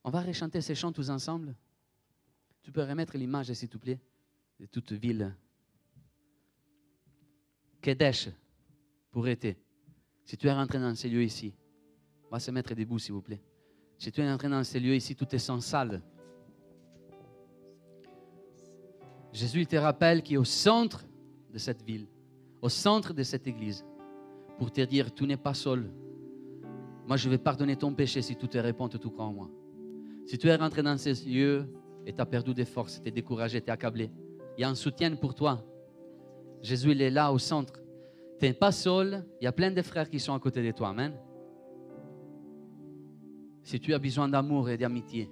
On 0.03 0.11
va 0.11 0.21
rechanter 0.21 0.61
ces 0.61 0.75
chants 0.75 0.91
tous 0.91 1.09
ensemble 1.09 1.55
tu 2.61 2.71
peux 2.71 2.83
remettre 2.83 3.17
l'image, 3.17 3.51
s'il 3.53 3.69
te 3.69 3.77
plaît, 3.77 3.99
de 4.59 4.65
toute 4.65 4.91
ville. 4.91 5.35
Kedesh, 7.81 8.29
pour 9.11 9.27
été. 9.27 9.57
Si 10.25 10.35
tu 10.35 10.47
es 10.47 10.53
rentré 10.53 10.79
dans 10.79 10.93
ces 10.95 11.09
lieux 11.09 11.23
ici, 11.23 11.53
va 12.29 12.39
se 12.39 12.51
mettre 12.51 12.75
debout, 12.75 12.99
s'il 12.99 13.13
vous 13.13 13.21
plaît. 13.21 13.41
Si 13.97 14.11
tu 14.11 14.21
es 14.21 14.29
entré 14.29 14.49
dans 14.49 14.63
ces 14.63 14.79
lieux 14.79 14.95
ici, 14.95 15.15
tout 15.15 15.33
est 15.33 15.39
sans 15.39 15.61
salle. 15.61 16.01
Jésus 19.31 19.65
te 19.65 19.75
rappelle 19.75 20.21
qu'il 20.21 20.35
est 20.35 20.39
au 20.39 20.43
centre 20.43 21.05
de 21.51 21.57
cette 21.57 21.83
ville, 21.83 22.07
au 22.61 22.69
centre 22.69 23.13
de 23.13 23.23
cette 23.23 23.47
église, 23.47 23.85
pour 24.57 24.71
te 24.71 24.81
dire, 24.81 25.13
tu 25.13 25.25
n'es 25.25 25.37
pas 25.37 25.53
seul. 25.53 25.91
Moi, 27.05 27.17
je 27.17 27.29
vais 27.29 27.37
pardonner 27.37 27.75
ton 27.75 27.93
péché 27.93 28.21
si 28.21 28.35
tu 28.35 28.47
te 28.47 28.57
réponds, 28.57 28.89
tout 28.89 29.13
en 29.19 29.31
moi. 29.31 29.49
Si 30.25 30.37
tu 30.37 30.47
es 30.47 30.55
rentré 30.55 30.83
dans 30.83 30.97
ces 30.97 31.13
lieux 31.25 31.67
et 32.07 32.13
tu 32.13 32.21
as 32.21 32.25
perdu 32.25 32.53
des 32.53 32.63
forces, 32.63 33.01
tu 33.03 33.09
es 33.09 33.11
découragé, 33.11 33.61
tu 33.61 33.67
es 33.67 33.69
accablé. 33.69 34.09
Il 34.57 34.61
y 34.61 34.63
a 34.63 34.69
un 34.69 34.75
soutien 34.75 35.13
pour 35.17 35.35
toi. 35.35 35.61
Jésus, 36.61 36.91
il 36.91 37.01
est 37.01 37.09
là 37.09 37.33
au 37.33 37.37
centre. 37.37 37.73
Tu 38.39 38.45
n'es 38.45 38.53
pas 38.53 38.71
seul, 38.71 39.25
il 39.41 39.43
y 39.43 39.47
a 39.47 39.51
plein 39.51 39.71
de 39.71 39.81
frères 39.81 40.09
qui 40.09 40.17
sont 40.17 40.33
à 40.33 40.39
côté 40.39 40.63
de 40.63 40.71
toi. 40.71 40.89
Amen. 40.89 41.13
Si 43.61 43.77
tu 43.77 43.93
as 43.93 43.99
besoin 43.99 44.29
d'amour 44.29 44.69
et 44.69 44.77
d'amitié, 44.77 45.29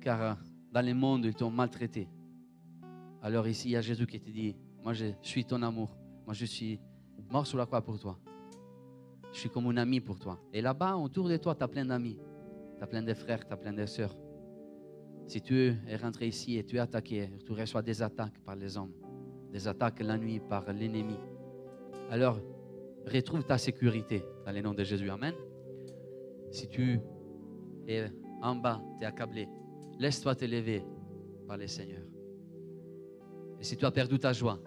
car 0.00 0.22
euh, 0.22 0.32
dans 0.72 0.84
le 0.84 0.94
monde, 0.94 1.26
ils 1.26 1.34
t'ont 1.34 1.50
maltraité, 1.50 2.08
alors 3.20 3.46
ici, 3.46 3.68
il 3.68 3.72
y 3.72 3.76
a 3.76 3.82
Jésus 3.82 4.06
qui 4.06 4.18
te 4.18 4.30
dit, 4.30 4.56
moi 4.82 4.94
je 4.94 5.12
suis 5.20 5.44
ton 5.44 5.60
amour, 5.60 5.94
moi 6.24 6.32
je 6.32 6.46
suis 6.46 6.80
mort 7.30 7.46
sur 7.46 7.58
la 7.58 7.66
croix 7.66 7.82
pour 7.82 7.98
toi. 7.98 8.18
Je 9.30 9.40
suis 9.40 9.50
comme 9.50 9.66
un 9.66 9.76
ami 9.76 10.00
pour 10.00 10.18
toi. 10.18 10.40
Et 10.54 10.62
là-bas, 10.62 10.96
autour 10.96 11.28
de 11.28 11.36
toi, 11.36 11.54
tu 11.54 11.62
as 11.62 11.68
plein 11.68 11.84
d'amis. 11.84 12.16
Tu 12.78 12.82
as 12.82 12.86
plein 12.86 13.02
de 13.02 13.12
frères, 13.12 13.46
tu 13.46 13.52
as 13.52 13.56
plein 13.58 13.72
de 13.74 13.84
sœurs. 13.84 14.16
Si 15.26 15.40
tu 15.40 15.74
es 15.86 15.96
rentré 15.96 16.28
ici 16.28 16.58
et 16.58 16.64
tu 16.64 16.76
es 16.76 16.80
attaqué, 16.80 17.30
tu 17.44 17.52
reçois 17.52 17.82
des 17.82 18.02
attaques 18.02 18.38
par 18.44 18.56
les 18.56 18.76
hommes, 18.76 18.92
des 19.50 19.66
attaques 19.66 20.00
la 20.00 20.18
nuit 20.18 20.40
par 20.40 20.70
l'ennemi, 20.72 21.16
alors 22.10 22.38
retrouve 23.06 23.44
ta 23.44 23.58
sécurité 23.58 24.22
dans 24.44 24.52
le 24.52 24.60
nom 24.60 24.74
de 24.74 24.84
Jésus. 24.84 25.10
Amen. 25.10 25.34
Si 26.50 26.68
tu 26.68 27.00
es 27.86 28.06
en 28.42 28.56
bas, 28.56 28.82
tu 28.98 29.04
es 29.04 29.06
accablé, 29.06 29.48
laisse-toi 29.98 30.34
te 30.34 30.44
lever 30.44 30.82
par 31.46 31.56
le 31.56 31.66
Seigneur. 31.66 32.02
Et 33.58 33.64
si 33.64 33.76
tu 33.76 33.84
as 33.86 33.90
perdu 33.90 34.18
ta 34.18 34.32
joie, 34.32 34.60